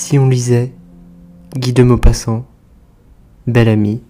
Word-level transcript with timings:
Si 0.00 0.16
on 0.16 0.28
lisait 0.28 0.70
Guy 1.56 1.72
de 1.72 1.82
Maupassant, 1.82 2.46
Bel 3.48 3.68
ami. 3.68 4.00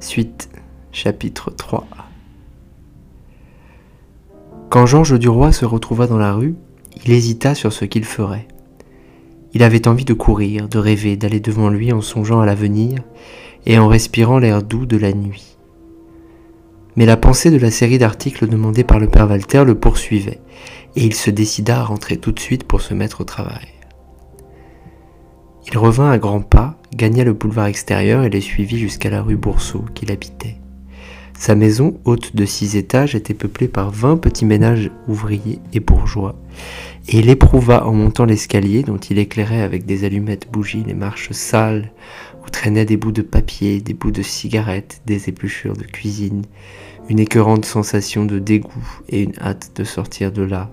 Suite, 0.00 0.50
chapitre 0.92 1.50
3. 1.50 1.86
Quand 4.68 4.84
Georges 4.84 5.18
Duroy 5.18 5.50
se 5.52 5.64
retrouva 5.64 6.06
dans 6.06 6.18
la 6.18 6.34
rue, 6.34 6.56
il 7.06 7.10
hésita 7.10 7.54
sur 7.54 7.72
ce 7.72 7.86
qu'il 7.86 8.04
ferait. 8.04 8.46
Il 9.54 9.62
avait 9.62 9.88
envie 9.88 10.04
de 10.04 10.12
courir, 10.12 10.68
de 10.68 10.78
rêver, 10.78 11.16
d'aller 11.16 11.40
devant 11.40 11.70
lui 11.70 11.90
en 11.90 12.02
songeant 12.02 12.40
à 12.40 12.46
l'avenir 12.46 12.98
et 13.64 13.78
en 13.78 13.88
respirant 13.88 14.38
l'air 14.38 14.62
doux 14.62 14.84
de 14.84 14.98
la 14.98 15.14
nuit. 15.14 15.56
Mais 16.96 17.06
la 17.06 17.16
pensée 17.16 17.50
de 17.50 17.56
la 17.56 17.70
série 17.70 17.96
d'articles 17.96 18.46
demandés 18.46 18.84
par 18.84 18.98
le 18.98 19.06
père 19.06 19.30
Walter 19.30 19.64
le 19.64 19.74
poursuivait, 19.74 20.42
et 20.96 21.04
il 21.04 21.14
se 21.14 21.30
décida 21.30 21.80
à 21.80 21.84
rentrer 21.84 22.18
tout 22.18 22.32
de 22.32 22.40
suite 22.40 22.64
pour 22.64 22.82
se 22.82 22.92
mettre 22.92 23.22
au 23.22 23.24
travail. 23.24 23.79
Il 25.66 25.78
revint 25.78 26.10
à 26.10 26.18
grands 26.18 26.40
pas, 26.40 26.76
gagna 26.94 27.24
le 27.24 27.32
boulevard 27.32 27.66
extérieur 27.66 28.24
et 28.24 28.30
les 28.30 28.40
suivit 28.40 28.78
jusqu'à 28.78 29.10
la 29.10 29.22
rue 29.22 29.36
Boursault 29.36 29.84
qu'il 29.94 30.10
habitait. 30.10 30.56
Sa 31.40 31.54
maison, 31.54 31.98
haute 32.04 32.36
de 32.36 32.44
six 32.44 32.76
étages, 32.76 33.14
était 33.14 33.32
peuplée 33.32 33.68
par 33.68 33.90
vingt 33.90 34.18
petits 34.18 34.44
ménages 34.44 34.90
ouvriers 35.08 35.58
et 35.72 35.80
bourgeois, 35.80 36.34
et 37.08 37.20
il 37.20 37.30
éprouva 37.30 37.86
en 37.86 37.94
montant 37.94 38.26
l'escalier 38.26 38.82
dont 38.82 38.98
il 38.98 39.18
éclairait 39.18 39.62
avec 39.62 39.86
des 39.86 40.04
allumettes 40.04 40.50
bougies 40.52 40.84
les 40.86 40.92
marches 40.92 41.32
sales 41.32 41.92
où 42.44 42.50
traînaient 42.50 42.84
des 42.84 42.98
bouts 42.98 43.10
de 43.10 43.22
papier, 43.22 43.80
des 43.80 43.94
bouts 43.94 44.10
de 44.10 44.20
cigarettes, 44.20 45.00
des 45.06 45.30
épluchures 45.30 45.78
de 45.78 45.84
cuisine, 45.84 46.42
une 47.08 47.20
écœurante 47.20 47.64
sensation 47.64 48.26
de 48.26 48.38
dégoût 48.38 49.00
et 49.08 49.22
une 49.22 49.38
hâte 49.40 49.72
de 49.76 49.84
sortir 49.84 50.32
de 50.32 50.42
là, 50.42 50.70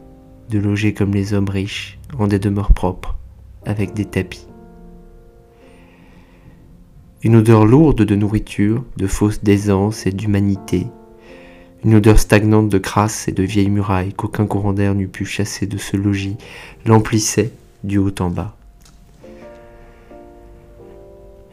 de 0.50 0.59
loger 0.59 0.94
comme 0.94 1.14
les 1.14 1.33
hommes 1.33 1.50
riches, 1.50 1.98
en 2.20 2.28
des 2.28 2.39
demeures 2.39 2.73
propres, 2.73 3.17
avec 3.66 3.94
des 3.94 4.06
tapis. 4.06 4.48
Une 7.23 7.36
odeur 7.36 7.66
lourde 7.66 8.04
de 8.04 8.16
nourriture, 8.16 8.84
de 8.98 9.08
fausse 9.08 9.42
d'aisance 9.42 10.06
et 10.06 10.12
d'humanité, 10.12 10.86
une 11.84 11.96
odeur 11.96 12.20
stagnante 12.20 12.70
de 12.70 12.78
crasse 12.78 13.28
et 13.28 13.32
de 13.32 13.44
vieilles 13.44 13.70
murailles 13.70 14.14
qu'aucun 14.14 14.46
courant 14.46 14.73
d'air 14.73 14.94
n'eût 14.94 15.08
pu 15.08 15.26
chasser 15.26 15.66
de 15.66 15.78
ce 15.78 15.98
logis, 15.98 16.38
l'emplissait 16.86 17.52
du 17.84 17.98
haut 17.98 18.14
en 18.20 18.30
bas. 18.30 18.56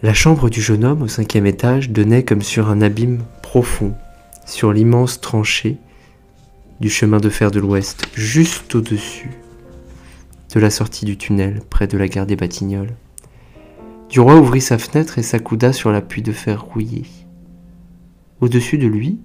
La 0.02 0.12
chambre 0.12 0.50
du 0.50 0.60
jeune 0.60 0.84
homme 0.84 1.02
au 1.02 1.08
cinquième 1.08 1.46
étage 1.46 1.88
donnait 1.88 2.24
comme 2.24 2.42
sur 2.42 2.68
un 2.68 2.82
abîme 2.82 3.22
profond, 3.42 3.94
sur 4.44 4.70
l'immense 4.70 5.20
tranchée 5.20 5.78
du 6.80 6.90
chemin 6.90 7.18
de 7.18 7.30
fer 7.30 7.50
de 7.50 7.60
l'ouest, 7.60 8.06
juste 8.14 8.74
au-dessus 8.74 9.30
de 10.54 10.60
la 10.60 10.70
sortie 10.70 11.04
du 11.04 11.16
tunnel, 11.16 11.62
près 11.70 11.86
de 11.86 11.98
la 11.98 12.06
gare 12.06 12.26
des 12.26 12.36
Batignolles. 12.36 12.94
Duroy 14.14 14.36
ouvrit 14.36 14.60
sa 14.60 14.78
fenêtre 14.78 15.18
et 15.18 15.24
s'accouda 15.24 15.72
sur 15.72 15.90
l'appui 15.90 16.22
de 16.22 16.30
fer 16.30 16.64
rouillé. 16.64 17.02
Au-dessus 18.40 18.78
de 18.78 18.86
lui, 18.86 19.18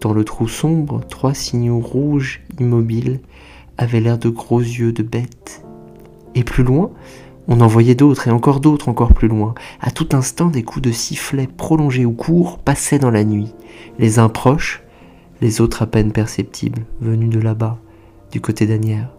dans 0.00 0.12
le 0.12 0.22
trou 0.22 0.46
sombre, 0.46 1.00
trois 1.08 1.34
signaux 1.34 1.80
rouges 1.80 2.42
immobiles 2.60 3.18
avaient 3.78 3.98
l'air 3.98 4.16
de 4.16 4.28
gros 4.28 4.60
yeux 4.60 4.92
de 4.92 5.02
bêtes. 5.02 5.66
Et 6.36 6.44
plus 6.44 6.62
loin, 6.62 6.92
on 7.48 7.60
en 7.60 7.66
voyait 7.66 7.96
d'autres 7.96 8.28
et 8.28 8.30
encore 8.30 8.60
d'autres 8.60 8.88
encore 8.88 9.12
plus 9.12 9.26
loin. 9.26 9.54
À 9.80 9.90
tout 9.90 10.10
instant, 10.12 10.46
des 10.46 10.62
coups 10.62 10.86
de 10.86 10.92
sifflet 10.92 11.48
prolongés 11.48 12.06
ou 12.06 12.12
courts 12.12 12.58
passaient 12.58 13.00
dans 13.00 13.10
la 13.10 13.24
nuit, 13.24 13.52
les 13.98 14.20
uns 14.20 14.28
proches, 14.28 14.84
les 15.40 15.60
autres 15.60 15.82
à 15.82 15.88
peine 15.88 16.12
perceptibles, 16.12 16.86
venus 17.00 17.30
de 17.30 17.40
là-bas, 17.40 17.80
du 18.30 18.40
côté 18.40 18.66
d'Anières. 18.66 19.10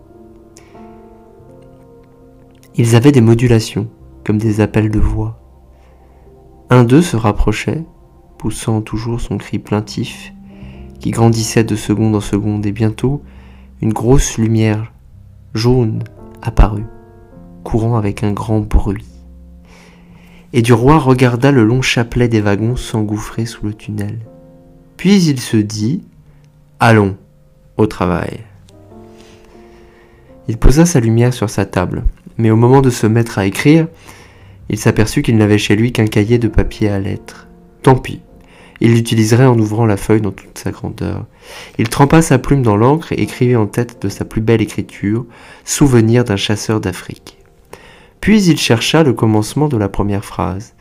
Ils 2.78 2.96
avaient 2.96 3.12
des 3.12 3.20
modulations, 3.20 3.90
comme 4.28 4.38
des 4.38 4.60
appels 4.60 4.92
de 4.92 5.00
voix. 5.00 5.40
Un 6.70 6.84
d'eux 6.84 7.02
se 7.02 7.16
rapprochait, 7.16 7.86
poussant 8.38 8.82
toujours 8.82 9.22
son 9.22 9.38
cri 9.38 9.58
plaintif, 9.58 10.34
qui 11.00 11.12
grandissait 11.12 11.64
de 11.64 11.78
seconde 11.78 12.14
en 12.14 12.20
seconde, 12.20 12.66
et 12.66 12.74
bientôt 12.74 13.24
une 13.82 13.94
grosse 13.94 14.38
lumière 14.38 14.92
jaune 15.54 16.04
apparut 16.42 16.86
courant 17.64 17.96
avec 17.96 18.24
un 18.24 18.34
grand 18.34 18.60
bruit. 18.60 19.06
Et 20.52 20.62
du 20.62 20.74
roi 20.74 20.98
regarda 20.98 21.52
le 21.52 21.64
long 21.64 21.82
chapelet 21.82 22.28
des 22.28 22.42
wagons 22.42 22.76
s'engouffrer 22.76 23.46
sous 23.46 23.66
le 23.66 23.74
tunnel. 23.74 24.20
Puis 24.98 25.24
il 25.24 25.40
se 25.40 25.58
dit 25.58 26.04
Allons, 26.82 27.16
au 27.78 27.88
travail. 27.88 28.42
Il 30.50 30.58
posa 30.58 30.86
sa 30.86 31.00
lumière 31.00 31.34
sur 31.34 31.50
sa 31.50 31.66
table, 31.66 32.04
mais 32.38 32.52
au 32.52 32.58
moment 32.58 32.82
de 32.82 32.90
se 32.90 33.08
mettre 33.08 33.38
à 33.38 33.46
écrire, 33.46 33.88
il 34.70 34.78
s'aperçut 34.78 35.22
qu'il 35.22 35.38
n'avait 35.38 35.58
chez 35.58 35.76
lui 35.76 35.92
qu'un 35.92 36.08
cahier 36.08 36.38
de 36.38 36.48
papier 36.48 36.90
à 36.90 37.00
lettres. 37.00 37.48
Tant 37.84 37.96
pis, 37.96 38.22
il 38.80 38.94
l'utiliserait 38.94 39.46
en 39.46 39.58
ouvrant 39.58 39.86
la 39.86 39.98
feuille 39.98 40.22
dans 40.22 40.32
toute 40.32 40.58
sa 40.58 40.72
grandeur. 40.72 41.26
Il 41.78 41.90
trempa 41.90 42.22
sa 42.22 42.38
plume 42.38 42.62
dans 42.62 42.78
l'encre 42.78 43.12
et 43.12 43.22
écrivit 43.22 43.56
en 43.56 43.68
tête 43.68 44.02
de 44.02 44.10
sa 44.10 44.26
plus 44.26 44.42
belle 44.42 44.62
écriture 44.62 45.26
Souvenir 45.66 46.24
d'un 46.24 46.36
chasseur 46.36 46.80
d'Afrique. 46.80 47.38
Puis 48.22 48.44
il 48.44 48.58
chercha 48.58 49.04
le 49.04 49.14
commencement 49.14 49.68
de 49.68 49.78
la 49.78 49.90
première 49.90 50.26
phrase. 50.26 50.74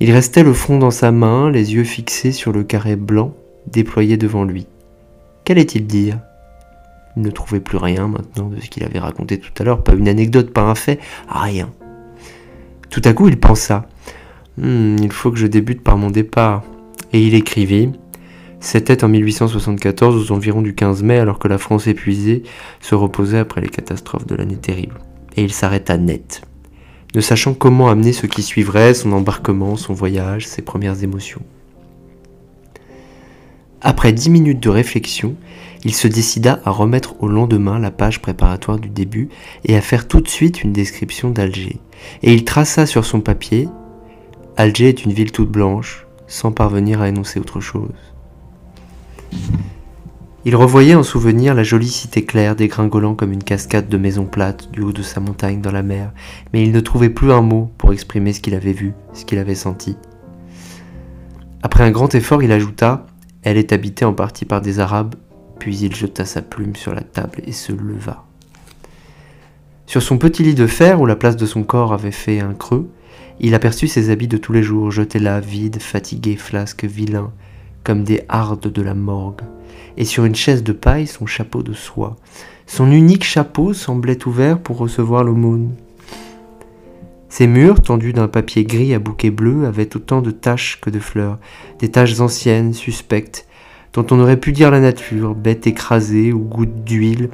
Il 0.00 0.10
restait 0.10 0.42
le 0.42 0.52
front 0.52 0.78
dans 0.78 0.90
sa 0.90 1.12
main, 1.12 1.50
les 1.50 1.74
yeux 1.74 1.84
fixés 1.84 2.32
sur 2.32 2.52
le 2.52 2.64
carré 2.64 2.96
blanc 2.96 3.34
déployé 3.66 4.16
devant 4.16 4.44
lui. 4.44 4.66
Qu'allait-il 5.44 5.86
dire? 5.86 6.18
Il 7.16 7.22
ne 7.22 7.30
trouvait 7.30 7.60
plus 7.60 7.76
rien 7.76 8.08
maintenant 8.08 8.48
de 8.48 8.60
ce 8.60 8.68
qu'il 8.68 8.84
avait 8.84 8.98
raconté 8.98 9.38
tout 9.38 9.52
à 9.58 9.64
l'heure, 9.64 9.84
pas 9.84 9.92
une 9.92 10.08
anecdote, 10.08 10.52
pas 10.52 10.62
un 10.62 10.74
fait, 10.74 10.98
rien. 11.28 11.70
Tout 12.92 13.02
à 13.04 13.14
coup, 13.14 13.26
il 13.26 13.40
pensa 13.40 13.88
hmm, 14.58 14.98
Il 15.02 15.10
faut 15.10 15.32
que 15.32 15.38
je 15.38 15.48
débute 15.48 15.82
par 15.82 15.96
mon 15.96 16.10
départ. 16.10 16.62
Et 17.12 17.26
il 17.26 17.34
écrivit 17.34 17.90
C'était 18.60 19.02
en 19.02 19.08
1874, 19.08 20.14
aux 20.14 20.32
environs 20.32 20.62
du 20.62 20.74
15 20.74 21.02
mai, 21.02 21.18
alors 21.18 21.40
que 21.40 21.48
la 21.48 21.58
France 21.58 21.88
épuisée 21.88 22.44
se 22.80 22.94
reposait 22.94 23.38
après 23.38 23.62
les 23.62 23.68
catastrophes 23.68 24.26
de 24.26 24.36
l'année 24.36 24.58
terrible. 24.58 25.00
Et 25.36 25.42
il 25.42 25.52
s'arrêta 25.52 25.96
net 25.96 26.42
ne 27.14 27.20
sachant 27.20 27.54
comment 27.54 27.90
amener 27.90 28.12
ce 28.12 28.26
qui 28.26 28.42
suivrait, 28.42 28.94
son 28.94 29.12
embarquement, 29.12 29.76
son 29.76 29.92
voyage, 29.92 30.46
ses 30.46 30.62
premières 30.62 31.02
émotions. 31.02 31.42
Après 33.82 34.12
dix 34.12 34.30
minutes 34.30 34.60
de 34.60 34.68
réflexion, 34.70 35.34
il 35.84 35.94
se 35.94 36.08
décida 36.08 36.60
à 36.64 36.70
remettre 36.70 37.14
au 37.20 37.28
lendemain 37.28 37.78
la 37.78 37.90
page 37.90 38.22
préparatoire 38.22 38.78
du 38.78 38.88
début 38.88 39.28
et 39.64 39.76
à 39.76 39.80
faire 39.80 40.06
tout 40.06 40.20
de 40.20 40.28
suite 40.28 40.62
une 40.62 40.72
description 40.72 41.30
d'Alger. 41.30 41.80
Et 42.22 42.32
il 42.32 42.44
traça 42.44 42.86
sur 42.86 43.04
son 43.04 43.20
papier 43.20 43.68
Alger 44.56 44.88
est 44.88 45.04
une 45.04 45.12
ville 45.12 45.32
toute 45.32 45.50
blanche, 45.50 46.06
sans 46.26 46.52
parvenir 46.52 47.00
à 47.00 47.08
énoncer 47.08 47.40
autre 47.40 47.60
chose. 47.60 47.88
Il 50.44 50.56
revoyait 50.56 50.94
en 50.94 51.04
souvenir 51.04 51.54
la 51.54 51.62
jolie 51.62 51.88
cité 51.88 52.24
claire 52.24 52.56
dégringolant 52.56 53.14
comme 53.14 53.32
une 53.32 53.44
cascade 53.44 53.88
de 53.88 53.96
maisons 53.96 54.26
plates 54.26 54.70
du 54.72 54.82
haut 54.82 54.92
de 54.92 55.02
sa 55.02 55.20
montagne 55.20 55.60
dans 55.60 55.70
la 55.70 55.82
mer, 55.82 56.12
mais 56.52 56.62
il 56.62 56.72
ne 56.72 56.80
trouvait 56.80 57.10
plus 57.10 57.32
un 57.32 57.42
mot 57.42 57.70
pour 57.78 57.92
exprimer 57.92 58.32
ce 58.32 58.40
qu'il 58.40 58.54
avait 58.54 58.72
vu, 58.72 58.92
ce 59.14 59.24
qu'il 59.24 59.38
avait 59.38 59.54
senti. 59.54 59.96
Après 61.62 61.84
un 61.84 61.92
grand 61.92 62.14
effort, 62.14 62.42
il 62.42 62.52
ajouta 62.52 63.06
Elle 63.42 63.56
est 63.56 63.72
habitée 63.72 64.04
en 64.04 64.14
partie 64.14 64.44
par 64.44 64.60
des 64.60 64.80
Arabes, 64.80 65.14
puis 65.62 65.76
il 65.76 65.94
jeta 65.94 66.24
sa 66.24 66.42
plume 66.42 66.74
sur 66.74 66.92
la 66.92 67.02
table 67.02 67.40
et 67.46 67.52
se 67.52 67.70
leva. 67.70 68.24
Sur 69.86 70.02
son 70.02 70.18
petit 70.18 70.42
lit 70.42 70.56
de 70.56 70.66
fer, 70.66 71.00
où 71.00 71.06
la 71.06 71.14
place 71.14 71.36
de 71.36 71.46
son 71.46 71.62
corps 71.62 71.92
avait 71.92 72.10
fait 72.10 72.40
un 72.40 72.52
creux, 72.52 72.90
il 73.38 73.54
aperçut 73.54 73.86
ses 73.86 74.10
habits 74.10 74.26
de 74.26 74.38
tous 74.38 74.52
les 74.52 74.64
jours 74.64 74.90
jetés 74.90 75.20
là, 75.20 75.38
vides, 75.38 75.80
fatigués, 75.80 76.34
flasques, 76.34 76.84
vilains, 76.84 77.30
comme 77.84 78.02
des 78.02 78.22
hardes 78.28 78.72
de 78.72 78.82
la 78.82 78.94
morgue 78.94 79.42
et 79.96 80.04
sur 80.04 80.24
une 80.24 80.34
chaise 80.34 80.64
de 80.64 80.72
paille 80.72 81.06
son 81.06 81.26
chapeau 81.26 81.62
de 81.62 81.74
soie. 81.74 82.16
Son 82.66 82.90
unique 82.90 83.22
chapeau 83.22 83.72
semblait 83.72 84.26
ouvert 84.26 84.58
pour 84.58 84.78
recevoir 84.78 85.22
l'aumône. 85.22 85.76
Ses 87.28 87.46
murs, 87.46 87.80
tendus 87.80 88.12
d'un 88.12 88.26
papier 88.26 88.64
gris 88.64 88.94
à 88.94 88.98
bouquet 88.98 89.30
bleu, 89.30 89.64
avaient 89.66 89.94
autant 89.94 90.22
de 90.22 90.32
taches 90.32 90.80
que 90.80 90.90
de 90.90 90.98
fleurs, 90.98 91.38
des 91.78 91.88
taches 91.88 92.18
anciennes, 92.18 92.74
suspectes, 92.74 93.46
dont 93.92 94.06
on 94.10 94.20
aurait 94.20 94.38
pu 94.38 94.52
dire 94.52 94.70
la 94.70 94.80
nature, 94.80 95.34
bêtes 95.34 95.66
écrasées 95.66 96.32
ou 96.32 96.40
gouttes 96.40 96.84
d'huile, 96.84 97.28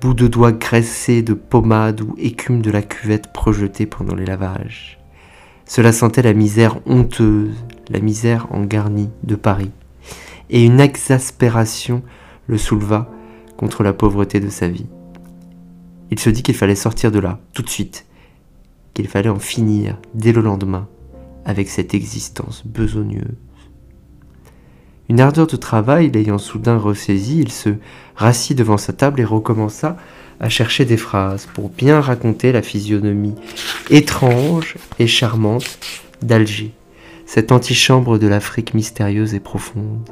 bouts 0.00 0.14
de 0.14 0.26
doigts 0.26 0.52
graissés 0.52 1.22
de 1.22 1.34
pommade 1.34 2.00
ou 2.00 2.14
écume 2.18 2.62
de 2.62 2.70
la 2.70 2.82
cuvette 2.82 3.32
projetée 3.32 3.86
pendant 3.86 4.14
les 4.14 4.26
lavages. 4.26 4.98
Cela 5.66 5.92
sentait 5.92 6.22
la 6.22 6.32
misère 6.32 6.78
honteuse, 6.86 7.64
la 7.90 8.00
misère 8.00 8.48
en 8.50 8.64
garni 8.64 9.10
de 9.22 9.36
Paris 9.36 9.70
et 10.50 10.64
une 10.64 10.80
exaspération 10.80 12.02
le 12.46 12.58
souleva 12.58 13.08
contre 13.56 13.82
la 13.82 13.92
pauvreté 13.92 14.40
de 14.40 14.48
sa 14.48 14.68
vie. 14.68 14.86
Il 16.10 16.18
se 16.18 16.30
dit 16.30 16.42
qu'il 16.42 16.56
fallait 16.56 16.74
sortir 16.74 17.12
de 17.12 17.20
là, 17.20 17.38
tout 17.52 17.62
de 17.62 17.70
suite, 17.70 18.06
qu'il 18.94 19.06
fallait 19.06 19.28
en 19.28 19.38
finir 19.38 19.98
dès 20.14 20.32
le 20.32 20.40
lendemain 20.40 20.88
avec 21.44 21.68
cette 21.68 21.94
existence 21.94 22.66
besogneuse. 22.66 23.36
Une 25.10 25.18
ardeur 25.18 25.48
de 25.48 25.56
travail 25.56 26.08
l'ayant 26.12 26.38
soudain 26.38 26.78
ressaisi, 26.78 27.40
il 27.40 27.50
se 27.50 27.70
rassit 28.14 28.56
devant 28.56 28.76
sa 28.76 28.92
table 28.92 29.18
et 29.18 29.24
recommença 29.24 29.96
à 30.38 30.48
chercher 30.48 30.84
des 30.84 30.96
phrases 30.96 31.48
pour 31.52 31.68
bien 31.68 32.00
raconter 32.00 32.52
la 32.52 32.62
physionomie 32.62 33.34
étrange 33.90 34.76
et 35.00 35.08
charmante 35.08 35.80
d'Alger, 36.22 36.70
cette 37.26 37.50
antichambre 37.50 38.20
de 38.20 38.28
l'Afrique 38.28 38.72
mystérieuse 38.72 39.34
et 39.34 39.40
profonde, 39.40 40.08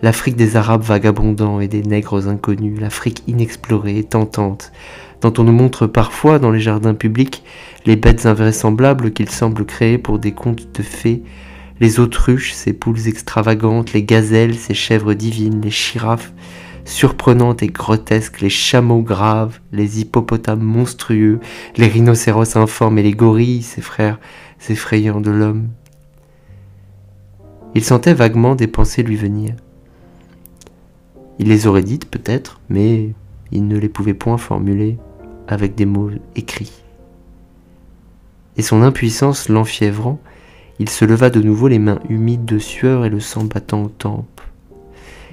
l'Afrique 0.00 0.36
des 0.36 0.54
Arabes 0.54 0.84
vagabondants 0.84 1.58
et 1.58 1.66
des 1.66 1.82
nègres 1.82 2.28
inconnus, 2.28 2.78
l'Afrique 2.80 3.24
inexplorée 3.26 3.98
et 3.98 4.04
tentante, 4.04 4.70
dont 5.22 5.32
on 5.38 5.42
nous 5.42 5.50
montre 5.50 5.88
parfois 5.88 6.38
dans 6.38 6.52
les 6.52 6.60
jardins 6.60 6.94
publics 6.94 7.42
les 7.84 7.96
bêtes 7.96 8.26
invraisemblables 8.26 9.10
qu'ils 9.10 9.28
semblent 9.28 9.66
créer 9.66 9.98
pour 9.98 10.20
des 10.20 10.30
contes 10.30 10.68
de 10.72 10.84
fées, 10.84 11.24
les 11.80 12.00
autruches, 12.00 12.52
ces 12.52 12.72
poules 12.72 13.06
extravagantes, 13.06 13.92
les 13.92 14.02
gazelles, 14.02 14.56
ces 14.56 14.74
chèvres 14.74 15.14
divines, 15.14 15.60
les 15.60 15.70
girafes 15.70 16.32
surprenantes 16.84 17.62
et 17.62 17.66
grotesques, 17.66 18.40
les 18.40 18.50
chameaux 18.50 19.02
graves, 19.02 19.60
les 19.72 20.00
hippopotames 20.00 20.62
monstrueux, 20.62 21.40
les 21.76 21.88
rhinocéros 21.88 22.56
informes 22.56 22.98
et 22.98 23.02
les 23.02 23.12
gorilles, 23.12 23.62
ces 23.62 23.80
frères 23.80 24.20
effrayants 24.68 25.20
de 25.20 25.30
l'homme. 25.30 25.68
Il 27.74 27.84
sentait 27.84 28.14
vaguement 28.14 28.54
des 28.54 28.68
pensées 28.68 29.02
lui 29.02 29.16
venir. 29.16 29.54
Il 31.38 31.48
les 31.48 31.66
aurait 31.66 31.82
dites 31.82 32.08
peut-être, 32.10 32.60
mais 32.70 33.10
il 33.52 33.68
ne 33.68 33.76
les 33.76 33.90
pouvait 33.90 34.14
point 34.14 34.38
formuler 34.38 34.96
avec 35.46 35.74
des 35.74 35.84
mots 35.84 36.10
écrits. 36.34 36.82
Et 38.56 38.62
son 38.62 38.82
impuissance 38.82 39.48
l'enfiévrant, 39.48 40.18
il 40.78 40.88
se 40.88 41.04
leva 41.04 41.30
de 41.30 41.40
nouveau 41.40 41.68
les 41.68 41.78
mains 41.78 42.00
humides 42.08 42.44
de 42.44 42.58
sueur 42.58 43.04
et 43.04 43.10
le 43.10 43.20
sang 43.20 43.44
battant 43.44 43.84
aux 43.84 43.88
tempes. 43.88 44.40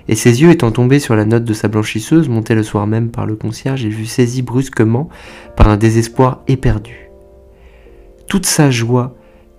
Et 0.08 0.16
ses 0.16 0.42
yeux 0.42 0.52
étant 0.52 0.72
tombés 0.72 1.00
sur 1.00 1.16
la 1.16 1.26
note 1.26 1.46
de 1.46 1.54
sa 1.54 1.68
blanchisseuse, 1.68 2.28
montée 2.28 2.56
le 2.56 2.64
soir 2.64 2.88
même 2.88 3.10
par 3.10 3.26
le 3.26 3.36
concierge, 3.36 3.84
il 3.84 3.94
fut 3.94 4.06
saisi 4.06 4.42
brusquement 4.42 5.10
par 5.56 5.70
un 5.70 5.78
désespoir 5.78 6.44
éperdu. 6.48 7.10
Toute 8.28 8.46
sa 8.46 8.70
joie 8.70 9.16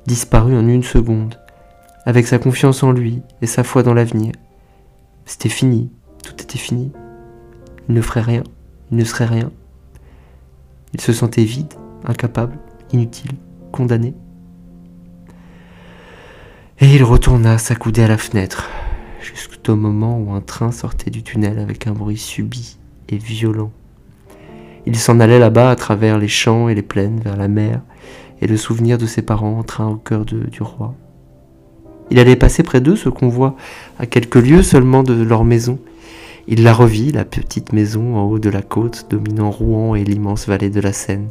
disparut 0.06 0.56
en 0.56 0.68
une 0.68 0.82
seconde, 0.82 1.38
avec 2.04 2.26
sa 2.26 2.38
confiance 2.38 2.82
en 2.82 2.92
lui 2.92 3.22
et 3.40 3.46
sa 3.46 3.64
foi 3.64 3.82
dans 3.82 3.94
l'avenir. 3.94 4.32
C'était 5.24 5.48
fini, 5.48 5.90
tout 6.22 6.34
était 6.42 6.58
fini. 6.58 6.92
Il 7.88 7.94
ne 7.94 8.02
ferait 8.02 8.20
rien, 8.20 8.42
il 8.90 8.98
ne 8.98 9.04
serait 9.04 9.26
rien. 9.26 9.50
Il 10.92 11.00
se 11.00 11.12
sentait 11.12 11.44
vide, 11.44 11.72
incapable, 12.04 12.58
inutile, 12.92 13.32
condamné. 13.72 14.14
Et 16.80 16.94
il 16.94 17.04
retourna 17.04 17.58
s'accouder 17.58 18.02
à 18.02 18.08
la 18.08 18.18
fenêtre, 18.18 18.68
jusqu'au 19.20 19.76
moment 19.76 20.18
où 20.18 20.32
un 20.32 20.40
train 20.40 20.72
sortait 20.72 21.10
du 21.10 21.22
tunnel 21.22 21.58
avec 21.58 21.86
un 21.86 21.92
bruit 21.92 22.18
subit 22.18 22.78
et 23.08 23.16
violent. 23.16 23.70
Il 24.86 24.96
s'en 24.96 25.20
allait 25.20 25.38
là-bas 25.38 25.70
à 25.70 25.76
travers 25.76 26.18
les 26.18 26.28
champs 26.28 26.68
et 26.68 26.74
les 26.74 26.82
plaines 26.82 27.20
vers 27.20 27.36
la 27.36 27.48
mer, 27.48 27.80
et 28.40 28.46
le 28.46 28.56
souvenir 28.56 28.98
de 28.98 29.06
ses 29.06 29.22
parents 29.22 29.64
en 29.78 29.92
au 29.92 29.96
cœur 29.96 30.24
du 30.24 30.62
roi. 30.62 30.94
Il 32.10 32.18
allait 32.18 32.36
passer 32.36 32.62
près 32.62 32.80
d'eux, 32.80 32.96
ce 32.96 33.08
convoi, 33.08 33.56
à 33.98 34.06
quelques 34.06 34.34
lieues 34.34 34.62
seulement 34.62 35.02
de 35.02 35.14
leur 35.14 35.44
maison, 35.44 35.78
il 36.46 36.62
la 36.62 36.74
revit, 36.74 37.10
la 37.10 37.24
petite 37.24 37.72
maison 37.72 38.16
en 38.16 38.24
haut 38.24 38.38
de 38.38 38.50
la 38.50 38.60
côte, 38.60 39.06
dominant 39.08 39.50
Rouen 39.50 39.94
et 39.94 40.04
l'immense 40.04 40.46
vallée 40.46 40.68
de 40.68 40.80
la 40.80 40.92
Seine, 40.92 41.28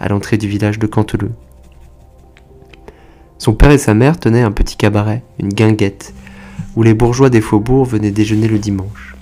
à 0.00 0.08
l'entrée 0.08 0.38
du 0.38 0.48
village 0.48 0.78
de 0.78 0.86
Canteleu. 0.86 1.32
Son 3.44 3.52
père 3.52 3.72
et 3.72 3.76
sa 3.76 3.92
mère 3.92 4.18
tenaient 4.18 4.40
un 4.40 4.52
petit 4.52 4.74
cabaret, 4.74 5.22
une 5.38 5.50
guinguette, 5.50 6.14
où 6.76 6.82
les 6.82 6.94
bourgeois 6.94 7.28
des 7.28 7.42
faubourgs 7.42 7.84
venaient 7.84 8.10
déjeuner 8.10 8.48
le 8.48 8.58
dimanche. 8.58 9.16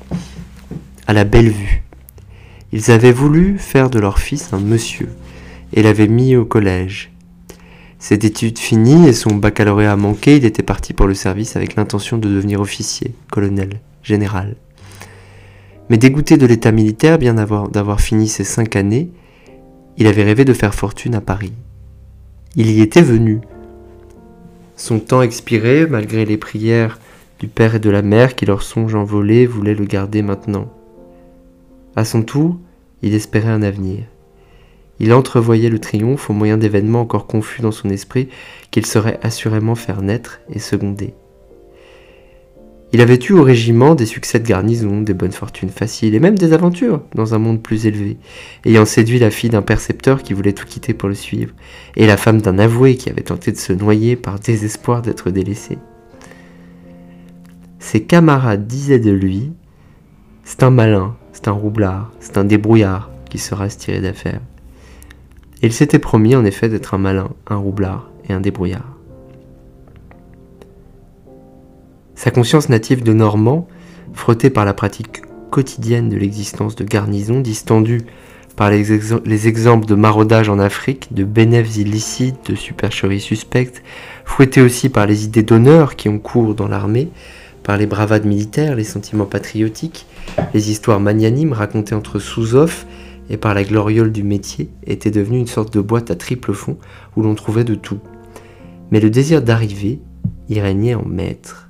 À 1.09 1.13
la 1.13 1.25
belle 1.25 1.49
vue. 1.49 1.83
Ils 2.71 2.93
avaient 2.93 3.11
voulu 3.11 3.59
faire 3.59 3.91
de 3.91 3.99
leur 3.99 4.21
fils 4.21 4.53
un 4.53 4.61
monsieur, 4.61 5.09
et 5.73 5.83
l'avaient 5.83 6.07
mis 6.07 6.37
au 6.37 6.45
collège. 6.45 7.11
Ses 7.99 8.15
études 8.15 8.61
finies 8.61 9.09
et 9.09 9.13
son 9.13 9.35
baccalauréat 9.35 9.97
manqué, 9.97 10.37
il 10.37 10.45
était 10.45 10.63
parti 10.63 10.93
pour 10.93 11.09
le 11.09 11.15
service 11.15 11.57
avec 11.57 11.75
l'intention 11.75 12.17
de 12.17 12.29
devenir 12.29 12.61
officier, 12.61 13.17
colonel, 13.29 13.81
général. 14.05 14.55
Mais 15.91 15.99
dégoûté 15.99 16.37
de 16.37 16.47
l'état 16.47 16.71
militaire, 16.71 17.19
bien 17.19 17.35
d'avoir 17.35 18.01
fini 18.01 18.29
ses 18.29 18.45
cinq 18.45 18.77
années, 18.77 19.11
il 19.97 20.07
avait 20.07 20.23
rêvé 20.23 20.45
de 20.45 20.55
faire 20.55 20.77
fortune 20.77 21.17
à 21.17 21.21
Paris. 21.21 21.55
Il 22.55 22.71
y 22.71 22.83
était 22.83 23.03
venu. 23.03 23.41
Son 24.83 24.99
temps 24.99 25.23
expiré, 25.23 25.87
malgré 25.87 26.25
les 26.25 26.37
prières 26.37 26.99
du 27.39 27.47
père 27.47 27.77
et 27.77 27.79
de 27.79 27.89
la 27.89 28.03
mère 28.03 28.35
qui 28.35 28.47
leur 28.47 28.65
songe 28.65 28.97
envolé 28.97 29.47
voulaient 29.47 29.77
le 29.77 29.85
garder 29.85 30.23
maintenant. 30.23 30.73
À 31.95 32.05
son 32.05 32.25
tour, 32.25 32.59
il 33.01 33.15
espérait 33.15 33.53
un 33.53 33.63
avenir. 33.63 34.03
Il 34.99 35.13
entrevoyait 35.13 35.69
le 35.69 35.79
triomphe 35.79 36.31
au 36.31 36.33
moyen 36.33 36.57
d'événements 36.57 37.03
encore 37.03 37.29
confus 37.29 37.63
dans 37.63 37.71
son 37.71 37.91
esprit 37.91 38.29
qu'il 38.73 38.85
saurait 38.85 39.21
assurément 39.23 39.77
faire 39.77 40.03
naître 40.03 40.41
et 40.51 40.59
seconder. 40.59 41.15
Il 42.95 43.01
avait 43.01 43.19
eu 43.19 43.33
au 43.33 43.43
régiment 43.43 43.95
des 43.95 44.05
succès 44.05 44.39
de 44.39 44.47
garnison, 44.47 45.01
des 45.01 45.15
bonnes 45.15 45.33
fortunes 45.33 45.71
faciles 45.71 46.15
et 46.15 46.21
même 46.21 46.37
des 46.37 46.53
aventures 46.53 47.03
dans 47.15 47.35
un 47.35 47.39
monde 47.39 47.63
plus 47.63 47.87
élevé, 47.87 48.19
ayant 48.67 48.85
séduit 48.85 49.19
la 49.19 49.31
fille 49.31 49.49
d'un 49.49 49.63
percepteur 49.63 50.23
qui 50.23 50.35
voulait 50.35 50.53
tout 50.53 50.67
quitter 50.67 50.93
pour 50.93 51.09
le 51.09 51.15
suivre, 51.15 51.55
et 51.97 52.07
la 52.07 52.19
femme 52.19 52.43
d'un 52.43 52.59
avoué 52.59 52.97
qui 52.97 53.09
avait 53.09 53.23
tenté 53.23 53.51
de 53.51 53.57
se 53.57 53.73
noyer 53.73 54.15
par 54.15 54.39
désespoir 54.39 55.01
d'être 55.01 55.31
délaissé. 55.31 55.79
Ses 57.79 58.03
camarades 58.03 58.67
disaient 58.67 58.99
de 58.99 59.11
lui 59.11 59.53
C'est 60.45 60.63
un 60.63 60.71
malin, 60.71 61.17
c'est 61.33 61.49
un 61.49 61.53
roublard, 61.53 62.13
c'est 62.21 62.37
un 62.37 62.45
débrouillard 62.45 63.11
qui 63.31 63.39
sera 63.39 63.71
se 63.71 63.79
tirer 63.79 64.03
d'affaire. 64.03 64.41
Il 65.63 65.73
s'était 65.73 65.99
promis 65.99 66.37
en 66.37 66.45
effet 66.45 66.69
d'être 66.69 66.93
un 66.93 66.99
malin, 66.99 67.31
un 67.47 67.57
roublard 67.57 68.11
et 68.29 68.35
un 68.35 68.41
débrouillard. 68.41 68.92
Sa 72.23 72.31
conscience 72.31 72.69
native 72.69 73.03
de 73.03 73.13
Normand, 73.13 73.67
frottée 74.13 74.49
par 74.49 74.65
la 74.65 74.75
pratique 74.75 75.23
quotidienne 75.51 76.09
de 76.09 76.17
l'existence 76.17 76.77
de 76.77 76.85
garnison, 76.85 77.41
distendue 77.41 78.03
par 78.55 78.71
les, 78.71 79.49
exemples 79.49 79.87
de 79.87 79.97
maraudage 79.97 80.49
en 80.49 80.61
Afrique, 80.61 81.13
de 81.13 81.25
bénéfices 81.25 81.79
illicites, 81.79 82.49
de 82.49 82.55
supercheries 82.55 83.21
suspectes, 83.21 83.83
fouettée 84.25 84.63
aussi 84.63 84.89
par 84.89 85.07
les 85.07 85.25
idées 85.25 85.43
d'honneur 85.43 85.97
qui 85.97 86.09
ont 86.09 86.21
cours 86.21 86.55
dans 86.55 86.69
l'armée, 86.69 87.09
par 87.65 87.77
les 87.77 87.87
bravades 87.87 88.25
militaires, 88.25 88.77
les 88.77 88.85
sentiments 88.85 89.27
patriotiques, 89.27 90.07
les 90.55 90.71
histoires 90.71 91.01
magnanimes 91.01 91.53
racontées 91.53 91.97
entre 91.97 92.21
sous-offs 92.21 92.87
et 93.31 93.37
par 93.37 93.53
la 93.53 93.65
gloriole 93.65 94.13
du 94.13 94.23
métier, 94.23 94.71
était 94.87 95.11
devenue 95.11 95.41
une 95.41 95.49
sorte 95.49 95.75
de 95.75 95.81
boîte 95.81 96.13
à 96.13 96.15
triple 96.15 96.53
fond 96.53 96.79
où 97.17 97.23
l'on 97.23 97.35
trouvait 97.35 97.65
de 97.65 97.75
tout. 97.75 97.99
Mais 98.93 99.01
le 99.01 99.11
désir 99.11 99.43
d'arriver 99.43 99.99
y 100.49 100.61
régnait 100.61 100.95
en 100.95 101.05
maître. 101.05 101.62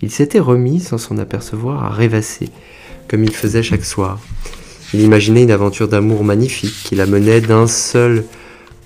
Il 0.00 0.10
s'était 0.10 0.38
remis, 0.38 0.80
sans 0.80 0.98
s'en 0.98 1.18
apercevoir, 1.18 1.84
à 1.84 1.90
rêvasser, 1.90 2.48
comme 3.08 3.24
il 3.24 3.32
faisait 3.32 3.62
chaque 3.62 3.84
soir. 3.84 4.20
Il 4.94 5.00
imaginait 5.00 5.42
une 5.42 5.50
aventure 5.50 5.88
d'amour 5.88 6.24
magnifique 6.24 6.74
qui 6.84 6.94
l'amenait 6.94 7.40
d'un 7.40 7.66
seul 7.66 8.24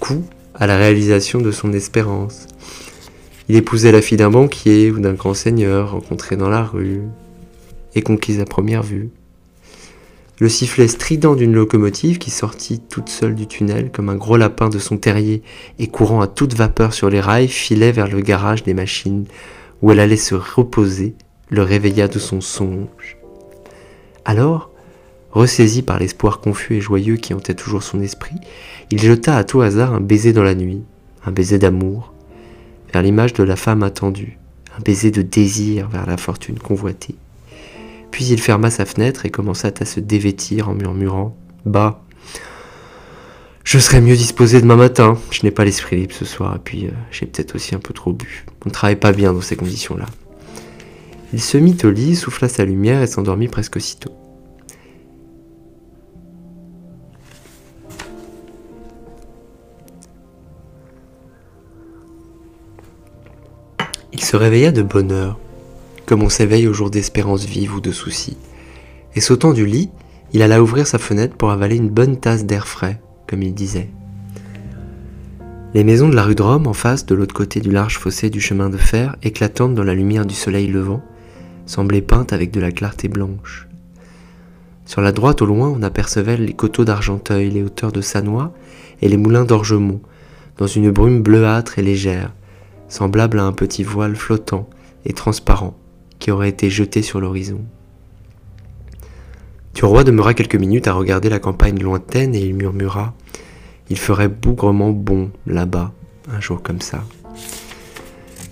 coup 0.01 0.25
à 0.55 0.67
la 0.67 0.77
réalisation 0.77 1.41
de 1.41 1.53
son 1.53 1.73
espérance. 1.73 2.47
Il 3.49 3.57
épousait 3.57 3.93
la 3.93 4.03
fille 4.03 4.17
d'un 4.17 4.31
banquier 4.31 4.91
ou 4.91 4.99
d'un 4.99 5.13
grand 5.13 5.35
seigneur 5.35 5.93
rencontré 5.93 6.37
dans 6.37 6.49
la 6.49 6.63
rue 6.63 7.03
et 7.95 8.03
conquise 8.03 8.41
à 8.41 8.45
première 8.45 8.83
vue. 8.83 9.11
Le 10.39 10.49
sifflet 10.49 10.89
strident 10.89 11.37
d'une 11.37 11.53
locomotive 11.53 12.19
qui 12.19 12.31
sortit 12.31 12.81
toute 12.81 13.09
seule 13.09 13.35
du 13.35 13.47
tunnel 13.47 13.93
comme 13.93 14.09
un 14.09 14.17
gros 14.17 14.37
lapin 14.37 14.71
de 14.71 14.79
son 14.79 14.97
terrier 14.97 15.43
et 15.79 15.87
courant 15.87 16.21
à 16.21 16.27
toute 16.27 16.55
vapeur 16.55 16.95
sur 16.95 17.11
les 17.11 17.21
rails 17.21 17.49
filait 17.49 17.93
vers 17.93 18.09
le 18.09 18.21
garage 18.23 18.65
des 18.65 18.75
machines 18.75 19.27
où 19.83 19.91
elle 19.91 20.01
allait 20.01 20.17
se 20.17 20.35
reposer, 20.35 21.15
le 21.51 21.63
réveilla 21.63 22.09
de 22.09 22.19
son 22.19 22.41
songe. 22.41 23.19
Alors, 24.25 24.71
ressaisi 25.33 25.83
par 25.83 25.99
l'espoir 25.99 26.41
confus 26.41 26.77
et 26.77 26.81
joyeux 26.81 27.17
qui 27.17 27.35
hantait 27.35 27.55
toujours 27.55 27.83
son 27.83 28.01
esprit, 28.01 28.37
il 28.91 29.01
jeta 29.01 29.37
à 29.37 29.45
tout 29.45 29.61
hasard 29.61 29.93
un 29.93 30.01
baiser 30.01 30.33
dans 30.33 30.45
la 30.45 30.55
nuit, 30.55 30.83
un 31.27 31.33
baiser 31.33 31.59
d'amour, 31.59 32.13
vers 32.93 33.03
l'image 33.03 33.33
de 33.33 33.43
la 33.43 33.57
femme 33.57 33.83
attendue, 33.83 34.39
un 34.79 34.81
baiser 34.83 35.11
de 35.11 35.23
désir 35.23 35.89
vers 35.89 36.07
la 36.07 36.17
fortune 36.17 36.59
convoitée. 36.59 37.17
Puis 38.11 38.27
il 38.27 38.41
ferma 38.41 38.71
sa 38.71 38.85
fenêtre 38.85 39.27
et 39.27 39.31
commença 39.31 39.73
à 39.81 39.85
se 39.85 40.01
dévêtir 40.01 40.69
en 40.69 40.75
murmurant 40.75 41.37
Bah, 41.65 42.03
je 43.65 43.79
serai 43.79 44.01
mieux 44.01 44.17
disposé 44.17 44.61
demain 44.61 44.77
matin. 44.77 45.17
Je 45.31 45.43
n'ai 45.45 45.51
pas 45.51 45.65
l'esprit 45.65 45.97
libre 45.97 46.15
ce 46.15 46.25
soir, 46.25 46.57
et 46.57 46.59
puis 46.59 46.87
euh, 46.87 46.91
j'ai 47.11 47.27
peut-être 47.27 47.55
aussi 47.55 47.75
un 47.75 47.79
peu 47.79 47.95
trop 47.95 48.13
bu. 48.13 48.45
On 48.65 48.69
ne 48.69 48.75
travaille 48.75 48.97
pas 48.97 49.13
bien 49.13 49.33
dans 49.33 49.41
ces 49.41 49.57
conditions-là. 49.57 50.07
Il 51.33 51.41
se 51.41 51.57
mit 51.57 51.77
au 51.85 51.91
lit, 51.91 52.17
souffla 52.17 52.49
sa 52.49 52.65
lumière 52.65 53.03
et 53.03 53.07
s'endormit 53.07 53.49
presque 53.49 53.77
aussitôt. 53.77 54.13
Il 64.13 64.23
se 64.23 64.37
réveilla 64.37 64.73
de 64.73 64.83
bonne 64.83 65.11
heure, 65.11 65.39
comme 66.05 66.23
on 66.23 66.29
s'éveille 66.29 66.69
au 66.69 66.75
jour 66.75 66.91
d'espérance 66.91 67.45
vive 67.45 67.77
ou 67.77 67.81
de 67.81 67.93
soucis, 67.93 68.37
et 69.15 69.21
sautant 69.21 69.53
du 69.53 69.67
lit, 69.67 69.91
Il 70.35 70.43
alla 70.43 70.63
ouvrir 70.63 70.87
sa 70.87 70.99
fenêtre 70.99 71.37
pour 71.37 71.51
avaler 71.51 71.77
une 71.77 71.91
bonne 71.91 72.19
tasse 72.19 72.47
d'air 72.47 72.67
frais, 72.67 73.01
comme 73.33 73.43
il 73.43 73.55
disait. 73.55 73.89
Les 75.73 75.85
maisons 75.85 76.11
de 76.11 76.15
la 76.15 76.23
rue 76.23 76.35
de 76.35 76.43
Rome, 76.43 76.67
en 76.67 76.75
face, 76.75 77.07
de 77.07 77.15
l'autre 77.15 77.35
côté 77.35 77.61
du 77.61 77.71
large 77.71 77.99
fossé 77.99 78.29
du 78.29 78.43
chemin 78.43 78.69
de 78.69 78.77
fer, 78.77 79.17
éclatantes 79.23 79.75
dans 79.75 79.85
la 79.85 79.95
lumière 79.95 80.27
du 80.27 80.35
soleil 80.35 80.67
levant, 80.67 81.03
semblaient 81.65 82.03
peintes 82.03 82.35
avec 82.35 82.51
de 82.51 82.61
la 82.61 82.71
clarté 82.71 83.09
blanche. 83.09 83.69
Sur 84.85 85.01
la 85.01 85.13
droite, 85.13 85.41
au 85.41 85.47
loin, 85.47 85.71
on 85.75 85.83
apercevait 85.83 86.37
les 86.37 86.53
coteaux 86.53 86.85
d'Argenteuil, 86.85 87.49
les 87.49 87.63
hauteurs 87.63 87.91
de 87.91 88.03
Sanois 88.03 88.53
et 89.01 89.09
les 89.09 89.17
moulins 89.17 89.47
d'Orgemont, 89.47 90.03
dans 90.59 90.67
une 90.67 90.91
brume 90.91 91.23
bleuâtre 91.23 91.79
et 91.79 91.83
légère, 91.83 92.35
semblable 92.89 93.39
à 93.39 93.45
un 93.45 93.53
petit 93.53 93.83
voile 93.83 94.15
flottant 94.15 94.69
et 95.07 95.15
transparent 95.15 95.75
qui 96.19 96.31
aurait 96.31 96.51
été 96.51 96.69
jeté 96.69 97.01
sur 97.01 97.19
l'horizon. 97.19 97.65
Roi 99.81 100.05
demeura 100.05 100.35
quelques 100.35 100.57
minutes 100.57 100.87
à 100.87 100.93
regarder 100.93 101.29
la 101.29 101.39
campagne 101.39 101.83
lointaine 101.83 102.35
et 102.35 102.41
il 102.41 102.55
murmura 102.55 103.15
il 103.93 103.99
ferait 103.99 104.29
bougrement 104.29 104.91
bon 104.91 105.31
là-bas, 105.47 105.93
un 106.33 106.41
jour 106.41 106.63
comme 106.63 106.81
ça. 106.81 107.05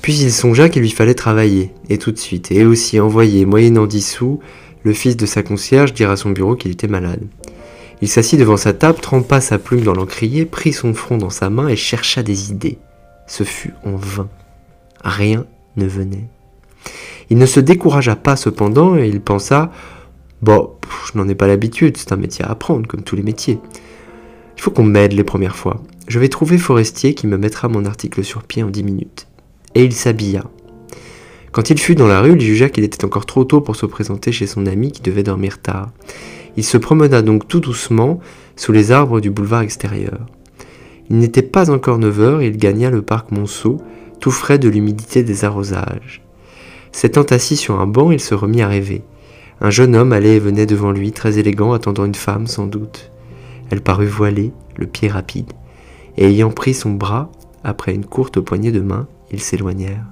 Puis 0.02 0.14
il 0.20 0.30
songea 0.30 0.68
qu'il 0.68 0.82
lui 0.82 0.90
fallait 0.90 1.14
travailler, 1.14 1.72
et 1.88 1.96
tout 1.96 2.12
de 2.12 2.18
suite, 2.18 2.52
et 2.52 2.66
aussi 2.66 3.00
envoyer, 3.00 3.46
moyennant 3.46 3.86
dix 3.86 4.06
sous, 4.06 4.40
le 4.82 4.92
fils 4.92 5.16
de 5.16 5.24
sa 5.24 5.42
concierge 5.42 5.94
dire 5.94 6.10
à 6.10 6.16
son 6.16 6.30
bureau 6.30 6.56
qu'il 6.56 6.70
était 6.70 6.88
malade. 6.88 7.22
Il 8.02 8.08
s'assit 8.08 8.38
devant 8.38 8.58
sa 8.58 8.74
table, 8.74 9.00
trempa 9.00 9.40
sa 9.40 9.58
plume 9.58 9.80
dans 9.80 9.94
l'encrier, 9.94 10.44
prit 10.44 10.74
son 10.74 10.92
front 10.92 11.16
dans 11.16 11.30
sa 11.30 11.48
main 11.48 11.68
et 11.68 11.76
chercha 11.76 12.22
des 12.22 12.50
idées. 12.50 12.76
Ce 13.26 13.42
fut 13.42 13.72
en 13.84 13.96
vain. 13.96 14.28
Rien 15.02 15.46
ne 15.76 15.86
venait. 15.86 16.28
Il 17.30 17.38
ne 17.38 17.46
se 17.46 17.60
découragea 17.60 18.16
pas 18.16 18.36
cependant 18.36 18.96
et 18.96 19.08
il 19.08 19.22
pensa 19.22 19.70
Bon, 20.42 20.70
je 21.06 21.18
n'en 21.18 21.28
ai 21.28 21.34
pas 21.34 21.46
l'habitude, 21.46 21.96
c'est 21.96 22.12
un 22.12 22.16
métier 22.16 22.44
à 22.44 22.50
apprendre, 22.50 22.86
comme 22.86 23.02
tous 23.02 23.16
les 23.16 23.22
métiers. 23.22 23.58
Il 24.56 24.62
faut 24.62 24.70
qu'on 24.70 24.84
m'aide 24.84 25.12
les 25.12 25.24
premières 25.24 25.56
fois. 25.56 25.82
Je 26.08 26.18
vais 26.18 26.28
trouver 26.28 26.56
Forestier 26.56 27.14
qui 27.14 27.26
me 27.26 27.36
mettra 27.36 27.68
mon 27.68 27.84
article 27.84 28.24
sur 28.24 28.42
pied 28.42 28.62
en 28.62 28.70
dix 28.70 28.82
minutes. 28.82 29.26
Et 29.74 29.84
il 29.84 29.92
s'habilla. 29.92 30.44
Quand 31.52 31.68
il 31.70 31.78
fut 31.78 31.94
dans 31.94 32.06
la 32.06 32.20
rue, 32.20 32.32
il 32.32 32.40
jugea 32.40 32.68
qu'il 32.68 32.84
était 32.84 33.04
encore 33.04 33.26
trop 33.26 33.44
tôt 33.44 33.60
pour 33.60 33.76
se 33.76 33.86
présenter 33.86 34.32
chez 34.32 34.46
son 34.46 34.66
ami 34.66 34.92
qui 34.92 35.02
devait 35.02 35.22
dormir 35.22 35.60
tard. 35.60 35.90
Il 36.56 36.64
se 36.64 36.78
promena 36.78 37.22
donc 37.22 37.46
tout 37.46 37.60
doucement 37.60 38.20
sous 38.56 38.72
les 38.72 38.92
arbres 38.92 39.20
du 39.20 39.30
boulevard 39.30 39.62
extérieur. 39.62 40.26
Il 41.10 41.18
n'était 41.18 41.42
pas 41.42 41.70
encore 41.70 41.98
9 41.98 42.20
heures 42.20 42.40
et 42.40 42.46
il 42.46 42.56
gagna 42.56 42.88
le 42.88 43.02
parc 43.02 43.30
Monceau, 43.32 43.78
tout 44.20 44.30
frais 44.30 44.58
de 44.58 44.68
l'humidité 44.68 45.22
des 45.22 45.44
arrosages. 45.44 46.22
S'étant 46.92 47.24
assis 47.24 47.56
sur 47.56 47.80
un 47.80 47.86
banc, 47.86 48.10
il 48.10 48.20
se 48.20 48.34
remit 48.34 48.62
à 48.62 48.68
rêver. 48.68 49.02
Un 49.60 49.70
jeune 49.70 49.94
homme 49.94 50.12
allait 50.12 50.36
et 50.36 50.40
venait 50.40 50.66
devant 50.66 50.90
lui, 50.90 51.12
très 51.12 51.38
élégant, 51.38 51.72
attendant 51.72 52.06
une 52.06 52.14
femme 52.14 52.46
sans 52.46 52.66
doute. 52.66 53.10
Elle 53.70 53.82
parut 53.82 54.06
voilée, 54.06 54.52
le 54.76 54.86
pied 54.86 55.08
rapide, 55.08 55.52
et 56.16 56.26
ayant 56.26 56.50
pris 56.50 56.74
son 56.74 56.92
bras, 56.92 57.30
après 57.62 57.94
une 57.94 58.06
courte 58.06 58.40
poignée 58.40 58.72
de 58.72 58.80
main, 58.80 59.06
ils 59.30 59.42
s'éloignèrent. 59.42 60.06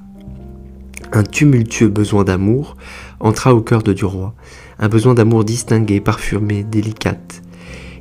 Un 1.12 1.22
tumultueux 1.22 1.88
besoin 1.88 2.24
d'amour 2.24 2.76
entra 3.20 3.54
au 3.54 3.62
cœur 3.62 3.82
de 3.82 3.94
Duroy, 3.94 4.34
un 4.78 4.88
besoin 4.88 5.14
d'amour 5.14 5.44
distingué, 5.44 6.00
parfumé, 6.00 6.62
délicate. 6.62 7.42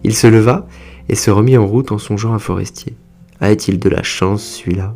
Il 0.03 0.13
se 0.15 0.27
leva 0.27 0.67
et 1.07 1.15
se 1.15 1.31
remit 1.31 1.57
en 1.57 1.65
route 1.65 1.93
en 1.93 1.97
songeant 1.97 2.33
à 2.33 2.39
Forestier. 2.39 2.95
A-t-il 3.39 3.79
de 3.79 3.89
la 3.89 4.03
chance, 4.03 4.43
celui-là? 4.43 4.95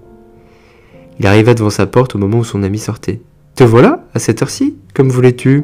Il 1.20 1.28
arriva 1.28 1.54
devant 1.54 1.70
sa 1.70 1.88
porte 1.88 2.16
au 2.16 2.18
moment 2.18 2.40
où 2.40 2.44
son 2.44 2.64
ami 2.64 2.80
sortait. 2.80 3.22
Te 3.56 3.64
voilà, 3.64 4.06
à 4.14 4.20
cette 4.20 4.42
heure-ci? 4.42 4.76
Comme 4.94 5.10
voulais-tu? 5.10 5.64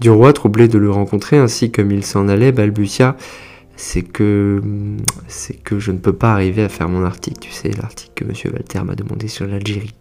Duroy, 0.00 0.32
troublé 0.32 0.68
de 0.68 0.78
le 0.78 0.90
rencontrer 0.90 1.36
ainsi 1.38 1.70
comme 1.70 1.90
il 1.90 2.04
s'en 2.04 2.28
allait, 2.28 2.52
balbutia 2.52 3.16
c'est 3.80 4.02
que 4.02 4.60
c'est 5.26 5.54
que 5.54 5.78
je 5.78 5.90
ne 5.90 5.96
peux 5.96 6.12
pas 6.12 6.32
arriver 6.32 6.62
à 6.62 6.68
faire 6.68 6.88
mon 6.88 7.02
article, 7.02 7.38
tu 7.40 7.50
sais, 7.50 7.70
l'article 7.70 8.12
que 8.14 8.24
M. 8.24 8.32
Walter 8.52 8.80
m'a 8.84 8.94
demandé 8.94 9.26
sur 9.26 9.46
l'Algérie. 9.46 9.94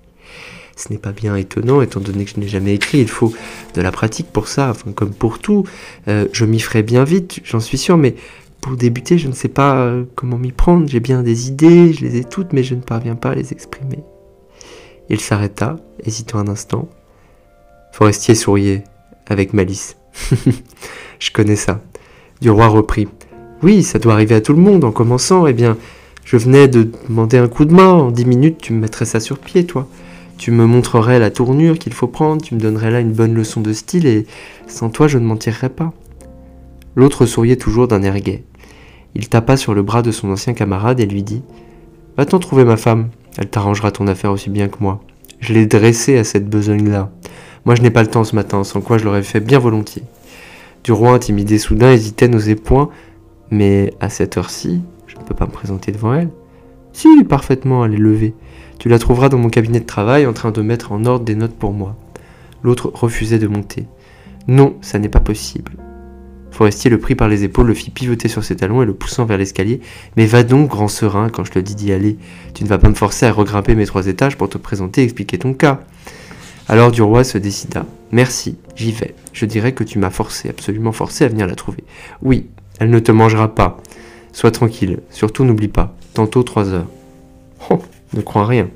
Ce 0.75 0.91
n'est 0.91 0.99
pas 0.99 1.13
bien 1.13 1.35
étonnant, 1.35 1.81
étant 1.81 2.01
donné 2.01 2.25
que 2.25 2.31
je 2.31 2.39
n'ai 2.39 2.47
jamais 2.47 2.75
écrit, 2.75 2.99
il 2.99 3.07
faut 3.07 3.33
de 3.75 3.81
la 3.81 3.91
pratique 3.91 4.27
pour 4.31 4.49
ça, 4.49 4.73
comme 4.95 5.13
pour 5.13 5.39
tout. 5.39 5.65
Euh, 6.07 6.27
je 6.33 6.45
m'y 6.45 6.59
ferai 6.59 6.83
bien 6.83 7.05
vite, 7.05 7.39
j'en 7.45 7.59
suis 7.61 7.77
sûr, 7.77 7.97
mais 7.97 8.15
pour 8.61 8.75
débuter, 8.75 9.17
je 9.17 9.29
ne 9.29 9.33
sais 9.33 9.47
pas 9.47 9.77
euh, 9.77 10.03
comment 10.15 10.37
m'y 10.37 10.51
prendre. 10.51 10.87
J'ai 10.87 10.99
bien 10.99 11.23
des 11.23 11.47
idées, 11.47 11.93
je 11.93 12.05
les 12.05 12.17
ai 12.17 12.23
toutes, 12.25 12.51
mais 12.53 12.63
je 12.63 12.75
ne 12.75 12.81
parviens 12.81 13.15
pas 13.15 13.29
à 13.29 13.35
les 13.35 13.53
exprimer. 13.53 14.03
Il 15.09 15.21
s'arrêta, 15.21 15.77
hésitant 16.03 16.39
un 16.39 16.47
instant. 16.49 16.89
Forestier 17.93 18.35
souriait, 18.35 18.83
avec 19.29 19.53
malice. 19.53 19.97
je 21.19 21.31
connais 21.31 21.55
ça. 21.55 21.81
Du 22.41 22.49
roi 22.49 22.67
reprit. 22.67 23.07
Oui, 23.63 23.83
ça 23.83 23.99
doit 23.99 24.13
arriver 24.13 24.35
à 24.35 24.41
tout 24.41 24.53
le 24.53 24.61
monde 24.61 24.83
en 24.83 24.91
commençant. 24.91 25.47
Eh 25.47 25.53
bien, 25.53 25.77
je 26.25 26.37
venais 26.37 26.67
de 26.67 26.91
demander 27.07 27.37
un 27.37 27.47
coup 27.47 27.65
de 27.65 27.73
main. 27.73 27.89
En 27.89 28.11
dix 28.11 28.25
minutes, 28.25 28.57
tu 28.59 28.73
me 28.73 28.79
mettrais 28.79 29.05
ça 29.05 29.19
sur 29.19 29.39
pied, 29.39 29.65
toi. 29.65 29.87
Tu 30.37 30.51
me 30.51 30.65
montrerais 30.65 31.19
la 31.19 31.31
tournure 31.31 31.77
qu'il 31.77 31.93
faut 31.93 32.07
prendre, 32.07 32.41
tu 32.41 32.55
me 32.55 32.61
donnerais 32.61 32.91
là 32.91 33.01
une 33.01 33.11
bonne 33.11 33.33
leçon 33.33 33.59
de 33.59 33.73
style, 33.73 34.05
et 34.05 34.25
sans 34.67 34.89
toi, 34.89 35.09
je 35.09 35.17
ne 35.17 35.25
m'en 35.25 35.35
tirerais 35.35 35.69
pas. 35.69 35.91
L'autre 36.95 37.25
souriait 37.25 37.57
toujours 37.57 37.89
d'un 37.89 38.03
air 38.03 38.19
gai. 38.21 38.45
Il 39.15 39.27
tapa 39.27 39.57
sur 39.57 39.73
le 39.73 39.81
bras 39.81 40.01
de 40.01 40.11
son 40.11 40.31
ancien 40.31 40.53
camarade 40.53 41.01
et 41.01 41.05
lui 41.05 41.23
dit 41.23 41.41
Va-t'en 42.17 42.39
trouver 42.39 42.63
ma 42.63 42.77
femme, 42.77 43.09
elle 43.37 43.49
t'arrangera 43.49 43.91
ton 43.91 44.07
affaire 44.07 44.31
aussi 44.31 44.49
bien 44.49 44.69
que 44.69 44.77
moi. 44.79 45.01
Je 45.39 45.53
l'ai 45.53 45.65
dressée 45.65 46.17
à 46.17 46.23
cette 46.23 46.49
besogne-là. 46.49 47.11
Moi, 47.65 47.75
je 47.75 47.81
n'ai 47.81 47.91
pas 47.91 48.03
le 48.03 48.09
temps 48.09 48.23
ce 48.23 48.35
matin, 48.35 48.63
sans 48.63 48.81
quoi 48.81 48.97
je 48.97 49.05
l'aurais 49.05 49.23
fait 49.23 49.39
bien 49.39 49.59
volontiers. 49.59 50.03
Du 50.83 50.91
roi 50.91 51.11
intimidé 51.11 51.57
soudain 51.57 51.91
hésitait, 51.91 52.27
n'osait 52.27 52.55
point, 52.55 52.89
mais 53.51 53.93
à 53.99 54.09
cette 54.09 54.37
heure-ci, 54.37 54.81
je 55.07 55.15
ne 55.17 55.21
peux 55.21 55.35
pas 55.35 55.45
me 55.45 55.51
présenter 55.51 55.91
devant 55.91 56.13
elle. 56.13 56.29
Si, 56.93 57.07
parfaitement, 57.23 57.85
elle 57.85 57.93
est 57.93 57.97
levée. 57.97 58.33
Tu 58.79 58.89
la 58.89 58.99
trouveras 58.99 59.29
dans 59.29 59.37
mon 59.37 59.49
cabinet 59.49 59.79
de 59.81 59.85
travail 59.85 60.25
en 60.25 60.33
train 60.33 60.51
de 60.51 60.61
mettre 60.61 60.91
en 60.91 61.05
ordre 61.05 61.25
des 61.25 61.35
notes 61.35 61.55
pour 61.55 61.73
moi. 61.73 61.95
L'autre 62.63 62.91
refusait 62.93 63.39
de 63.39 63.47
monter. 63.47 63.87
Non, 64.47 64.75
ça 64.81 64.99
n'est 64.99 65.09
pas 65.09 65.19
possible. 65.19 65.73
Forestier 66.51 66.89
le 66.89 66.97
prit 66.97 67.15
par 67.15 67.27
les 67.27 67.43
épaules, 67.43 67.67
le 67.67 67.73
fit 67.73 67.91
pivoter 67.91 68.27
sur 68.27 68.43
ses 68.43 68.55
talons 68.55 68.81
et 68.81 68.85
le 68.85 68.93
poussant 68.93 69.25
vers 69.25 69.37
l'escalier. 69.37 69.81
Mais 70.17 70.25
va 70.25 70.43
donc, 70.43 70.69
grand 70.69 70.87
serein, 70.87 71.29
quand 71.29 71.43
je 71.43 71.51
te 71.51 71.59
dis 71.59 71.75
d'y 71.75 71.91
aller. 71.91 72.17
Tu 72.53 72.63
ne 72.63 72.69
vas 72.69 72.77
pas 72.77 72.89
me 72.89 72.95
forcer 72.95 73.25
à 73.27 73.31
regrimper 73.31 73.75
mes 73.75 73.85
trois 73.85 74.07
étages 74.07 74.37
pour 74.37 74.49
te 74.49 74.57
présenter 74.57 75.01
et 75.01 75.03
expliquer 75.03 75.37
ton 75.37 75.53
cas. 75.53 75.81
Alors 76.69 76.91
Duroy 76.91 77.23
se 77.23 77.39
décida. 77.39 77.87
Merci, 78.11 78.55
j'y 78.75 78.91
vais. 78.91 79.15
Je 79.33 79.47
dirais 79.47 79.71
que 79.71 79.83
tu 79.83 79.97
m'as 79.97 80.11
forcé, 80.11 80.49
absolument 80.49 80.91
forcé 80.91 81.25
à 81.25 81.27
venir 81.27 81.47
la 81.47 81.55
trouver. 81.55 81.83
Oui, 82.21 82.45
elle 82.79 82.91
ne 82.91 82.99
te 82.99 83.11
mangera 83.11 83.55
pas. 83.55 83.77
Sois 84.33 84.51
tranquille, 84.51 84.99
surtout 85.09 85.45
n'oublie 85.45 85.67
pas. 85.67 85.95
Tantôt 86.13 86.43
trois 86.43 86.69
heures. 86.69 86.87
Oh, 87.71 87.79
ne 88.13 88.21
crois 88.21 88.45
rien. 88.45 88.69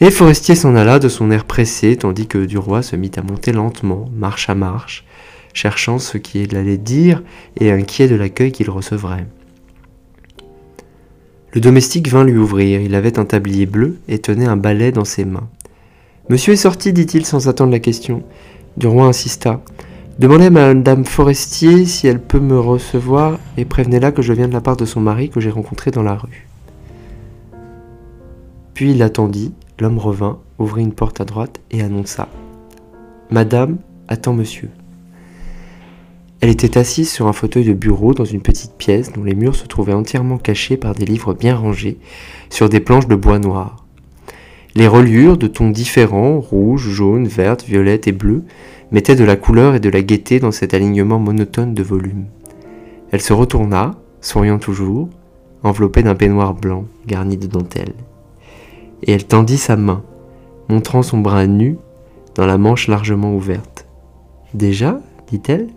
Et 0.00 0.10
Forestier 0.10 0.54
s'en 0.54 0.74
alla 0.74 0.98
de 0.98 1.10
son 1.10 1.30
air 1.30 1.44
pressé, 1.44 1.96
tandis 1.96 2.26
que 2.26 2.46
Duroy 2.46 2.82
se 2.82 2.96
mit 2.96 3.12
à 3.16 3.22
monter 3.22 3.52
lentement, 3.52 4.08
marche 4.16 4.48
à 4.48 4.54
marche, 4.54 5.04
cherchant 5.52 5.98
ce 5.98 6.16
qu'il 6.16 6.56
allait 6.56 6.78
dire 6.78 7.22
et 7.60 7.72
inquiet 7.72 8.08
de 8.08 8.16
l'accueil 8.16 8.52
qu'il 8.52 8.70
recevrait. 8.70 9.26
Le 11.52 11.60
domestique 11.60 12.08
vint 12.08 12.24
lui 12.24 12.38
ouvrir, 12.38 12.80
il 12.80 12.94
avait 12.94 13.18
un 13.18 13.26
tablier 13.26 13.66
bleu 13.66 13.98
et 14.08 14.18
tenait 14.18 14.46
un 14.46 14.56
balai 14.56 14.92
dans 14.92 15.04
ses 15.04 15.26
mains. 15.26 15.48
Monsieur 16.30 16.54
est 16.54 16.56
sorti, 16.56 16.94
dit-il 16.94 17.26
sans 17.26 17.48
attendre 17.48 17.70
la 17.70 17.80
question. 17.80 18.22
Duroy 18.78 19.04
insista. 19.04 19.60
Demandez 20.18 20.46
à 20.46 20.50
Madame 20.50 21.04
Forestier 21.04 21.84
si 21.84 22.06
elle 22.06 22.18
peut 22.18 22.40
me 22.40 22.58
recevoir 22.58 23.38
et 23.58 23.66
prévenez-la 23.66 24.10
que 24.10 24.22
je 24.22 24.32
viens 24.32 24.48
de 24.48 24.54
la 24.54 24.62
part 24.62 24.78
de 24.78 24.86
son 24.86 25.00
mari 25.00 25.28
que 25.28 25.40
j'ai 25.40 25.50
rencontré 25.50 25.90
dans 25.90 26.02
la 26.02 26.14
rue. 26.14 26.48
Puis 28.72 28.92
il 28.92 29.02
attendit, 29.02 29.52
l'homme 29.78 29.98
revint, 29.98 30.38
ouvrit 30.58 30.82
une 30.82 30.94
porte 30.94 31.20
à 31.20 31.26
droite 31.26 31.60
et 31.70 31.82
annonça 31.82 32.28
Madame 33.30 33.76
attend 34.08 34.32
monsieur. 34.32 34.70
Elle 36.40 36.48
était 36.48 36.78
assise 36.78 37.12
sur 37.12 37.26
un 37.26 37.34
fauteuil 37.34 37.66
de 37.66 37.74
bureau 37.74 38.14
dans 38.14 38.24
une 38.24 38.40
petite 38.40 38.78
pièce 38.78 39.12
dont 39.12 39.24
les 39.24 39.34
murs 39.34 39.56
se 39.56 39.66
trouvaient 39.66 39.92
entièrement 39.92 40.38
cachés 40.38 40.78
par 40.78 40.94
des 40.94 41.04
livres 41.04 41.34
bien 41.34 41.54
rangés 41.54 41.98
sur 42.48 42.70
des 42.70 42.80
planches 42.80 43.08
de 43.08 43.14
bois 43.14 43.38
noir. 43.38 43.83
Les 44.76 44.88
reliures 44.88 45.36
de 45.36 45.46
tons 45.46 45.70
différents, 45.70 46.40
rouge, 46.40 46.88
jaune, 46.88 47.28
verte, 47.28 47.64
violette 47.64 48.08
et 48.08 48.12
bleu, 48.12 48.42
mettait 48.90 49.14
de 49.14 49.22
la 49.22 49.36
couleur 49.36 49.76
et 49.76 49.80
de 49.80 49.88
la 49.88 50.02
gaieté 50.02 50.40
dans 50.40 50.50
cet 50.50 50.74
alignement 50.74 51.20
monotone 51.20 51.74
de 51.74 51.82
volumes. 51.84 52.26
Elle 53.12 53.20
se 53.20 53.32
retourna, 53.32 53.92
souriant 54.20 54.58
toujours, 54.58 55.08
enveloppée 55.62 56.02
d'un 56.02 56.16
peignoir 56.16 56.54
blanc 56.54 56.86
garni 57.06 57.36
de 57.36 57.46
dentelle. 57.46 57.94
Et 59.04 59.12
elle 59.12 59.24
tendit 59.24 59.58
sa 59.58 59.76
main, 59.76 60.02
montrant 60.68 61.02
son 61.02 61.18
bras 61.18 61.46
nu 61.46 61.78
dans 62.34 62.46
la 62.46 62.58
manche 62.58 62.88
largement 62.88 63.34
ouverte. 63.34 63.86
Déjà? 64.54 65.00
dit-elle, 65.30 65.68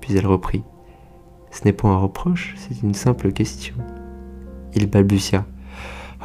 puis 0.00 0.16
elle 0.16 0.26
reprit. 0.26 0.62
Ce 1.50 1.64
n'est 1.64 1.72
pas 1.72 1.88
un 1.88 1.98
reproche, 1.98 2.54
c'est 2.56 2.82
une 2.82 2.94
simple 2.94 3.32
question. 3.32 3.74
Il 4.74 4.86
balbutia. 4.86 5.44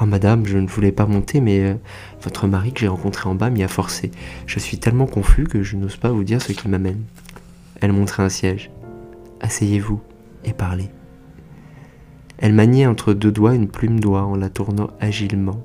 Oh 0.02 0.06
madame, 0.06 0.46
je 0.46 0.58
ne 0.58 0.68
voulais 0.68 0.94
pas 0.94 1.06
monter, 1.06 1.42
mais 1.42 1.60
euh, 1.60 1.74
votre 2.22 2.48
mari 2.48 2.74
que 2.74 2.82
j'ai 2.82 2.88
rencontré 2.88 3.30
en 3.30 3.36
bas 3.36 3.50
m'y 3.50 3.64
a 3.64 3.68
forcé. 3.68 4.12
Je 4.46 4.60
suis 4.60 4.78
tellement 4.78 5.08
confus 5.08 5.46
que 5.46 5.64
je 5.64 5.78
n'ose 5.78 5.98
pas 5.98 6.10
vous 6.10 6.24
dire 6.24 6.42
ce 6.42 6.52
qui 6.52 6.68
m'amène. 6.68 7.04
Elle 7.82 7.94
montrait 7.94 8.24
un 8.24 8.30
siège. 8.30 8.72
asseyez-vous 9.42 10.02
et 10.44 10.54
parlez. 10.54 10.90
Elle 12.38 12.54
maniait 12.54 12.86
entre 12.86 13.14
deux 13.14 13.32
doigts 13.32 13.56
une 13.56 13.68
plume 13.68 14.00
d'oie 14.00 14.24
en 14.24 14.36
la 14.36 14.50
tournant 14.50 14.90
agilement, 15.00 15.62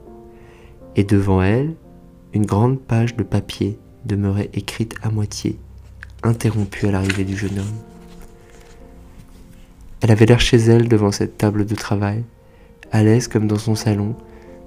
et 0.96 1.04
devant 1.04 1.42
elle, 1.42 1.75
une 2.32 2.46
grande 2.46 2.80
page 2.80 3.16
de 3.16 3.23
papier 3.23 3.78
demeurait 4.04 4.50
écrite 4.52 4.96
à 5.02 5.11
moitié, 5.11 5.58
interrompue 6.23 6.87
à 6.87 6.90
l'arrivée 6.90 7.25
du 7.25 7.37
jeune 7.37 7.58
homme. 7.58 7.78
Elle 10.00 10.11
avait 10.11 10.26
l'air 10.26 10.40
chez 10.40 10.56
elle 10.56 10.88
devant 10.88 11.12
cette 11.12 11.38
table 11.38 11.64
de 11.64 11.75
travail, 11.75 12.25
à 12.92 13.02
l'aise 13.02 13.28
comme 13.28 13.46
dans 13.46 13.58
son 13.58 13.75
salon, 13.75 14.16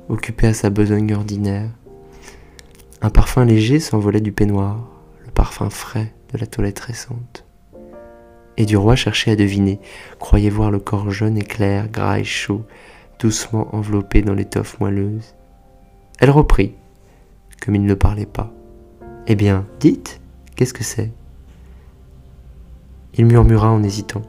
occupée 0.09 0.47
à 0.47 0.53
sa 0.53 0.69
besogne 0.69 1.13
ordinaire. 1.13 1.69
Un 3.01 3.09
parfum 3.09 3.45
léger 3.45 3.79
s'envolait 3.79 4.21
du 4.21 4.31
peignoir, 4.31 4.87
le 5.25 5.31
parfum 5.31 5.69
frais 5.69 6.13
de 6.33 6.37
la 6.37 6.47
toilette 6.47 6.79
récente. 6.79 7.45
Et 8.57 8.65
du 8.65 8.75
roi 8.75 8.95
cherchait 8.95 9.31
à 9.31 9.35
deviner, 9.35 9.79
croyait 10.19 10.49
voir 10.49 10.71
le 10.71 10.79
corps 10.79 11.11
jaune 11.11 11.37
et 11.37 11.43
clair, 11.43 11.89
gras 11.89 12.19
et 12.19 12.23
chaud, 12.23 12.65
doucement 13.19 13.75
enveloppé 13.75 14.21
dans 14.21 14.33
l'étoffe 14.33 14.79
moelleuse. 14.79 15.35
Elle 16.19 16.31
reprit, 16.31 16.73
comme 17.63 17.75
il 17.75 17.85
ne 17.85 17.93
parlait 17.93 18.25
pas. 18.25 18.51
Eh 19.27 19.35
bien, 19.35 19.67
dites, 19.79 20.19
qu'est-ce 20.55 20.73
que 20.73 20.83
c'est? 20.83 21.11
Il 23.13 23.25
murmura 23.25 23.69
en 23.69 23.83
hésitant. 23.83 24.23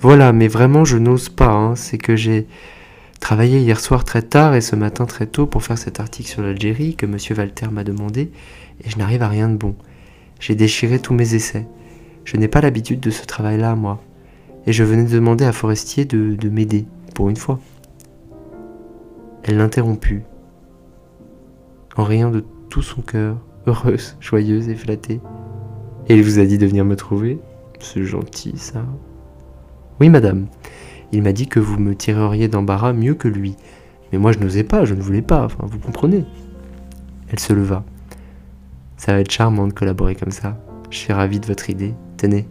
Voilà, 0.00 0.32
mais 0.32 0.48
vraiment 0.48 0.84
je 0.84 0.98
n'ose 0.98 1.28
pas, 1.28 1.52
hein. 1.52 1.74
c'est 1.74 1.98
que 1.98 2.16
j'ai 2.16 2.46
travaillé 3.20 3.60
hier 3.60 3.80
soir 3.80 4.04
très 4.04 4.22
tard 4.22 4.54
et 4.54 4.60
ce 4.60 4.76
matin 4.76 5.06
très 5.06 5.26
tôt 5.26 5.46
pour 5.46 5.62
faire 5.62 5.78
cet 5.78 6.00
article 6.00 6.28
sur 6.28 6.42
l'Algérie 6.42 6.96
que 6.96 7.06
M. 7.06 7.16
Walter 7.36 7.68
m'a 7.68 7.84
demandé, 7.84 8.30
et 8.84 8.90
je 8.90 8.98
n'arrive 8.98 9.22
à 9.22 9.28
rien 9.28 9.48
de 9.48 9.56
bon. 9.56 9.74
J'ai 10.40 10.54
déchiré 10.54 10.98
tous 10.98 11.14
mes 11.14 11.34
essais. 11.34 11.66
Je 12.24 12.36
n'ai 12.36 12.48
pas 12.48 12.60
l'habitude 12.60 13.00
de 13.00 13.10
ce 13.10 13.24
travail-là, 13.24 13.74
moi. 13.74 14.02
Et 14.66 14.72
je 14.72 14.84
venais 14.84 15.04
demander 15.04 15.44
à 15.44 15.52
Forestier 15.52 16.04
de, 16.04 16.34
de 16.34 16.48
m'aider, 16.48 16.86
pour 17.14 17.28
une 17.30 17.36
fois. 17.36 17.60
Elle 19.44 19.58
l'interromput, 19.58 20.24
en 21.96 22.04
riant 22.04 22.30
de 22.30 22.44
tout 22.68 22.82
son 22.82 23.00
cœur, 23.00 23.36
heureuse, 23.66 24.16
joyeuse 24.20 24.68
et 24.68 24.74
flattée. 24.74 25.20
Et 26.08 26.16
il 26.16 26.22
vous 26.22 26.38
a 26.38 26.44
dit 26.44 26.58
de 26.58 26.66
venir 26.66 26.84
me 26.84 26.96
trouver? 26.96 27.38
C'est 27.80 28.04
gentil, 28.04 28.54
ça. 28.56 28.84
Oui, 30.00 30.08
madame. 30.08 30.46
Il 31.12 31.22
m'a 31.22 31.32
dit 31.32 31.46
que 31.46 31.60
vous 31.60 31.78
me 31.78 31.94
tireriez 31.94 32.48
d'embarras 32.48 32.92
mieux 32.92 33.14
que 33.14 33.28
lui. 33.28 33.56
Mais 34.12 34.18
moi, 34.18 34.32
je 34.32 34.38
n'osais 34.38 34.64
pas, 34.64 34.84
je 34.84 34.94
ne 34.94 35.00
voulais 35.00 35.22
pas, 35.22 35.44
enfin, 35.44 35.64
vous 35.66 35.78
comprenez. 35.78 36.24
Elle 37.28 37.38
se 37.38 37.52
leva. 37.52 37.84
Ça 38.96 39.12
va 39.12 39.20
être 39.20 39.30
charmant 39.30 39.66
de 39.66 39.72
collaborer 39.72 40.14
comme 40.14 40.30
ça. 40.30 40.58
Je 40.90 40.96
suis 40.96 41.12
ravie 41.12 41.40
de 41.40 41.46
votre 41.46 41.70
idée. 41.70 41.94
Tenez, 42.16 42.46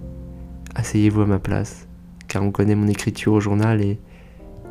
asseyez-vous 0.76 1.22
à 1.22 1.26
ma 1.26 1.40
place, 1.40 1.88
car 2.28 2.44
on 2.44 2.52
connaît 2.52 2.76
mon 2.76 2.88
écriture 2.88 3.34
au 3.34 3.40
journal 3.40 3.82
et 3.82 4.00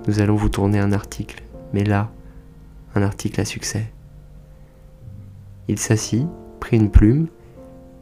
nous 0.06 0.20
allons 0.20 0.36
vous 0.36 0.48
tourner 0.48 0.78
un 0.78 0.92
article. 0.92 1.42
Mais 1.72 1.84
là, 1.84 2.10
un 2.94 3.02
article 3.02 3.40
à 3.40 3.44
succès. 3.44 3.86
Il 5.68 5.78
s'assit, 5.78 6.26
prit 6.60 6.76
une 6.76 6.90
plume, 6.90 7.28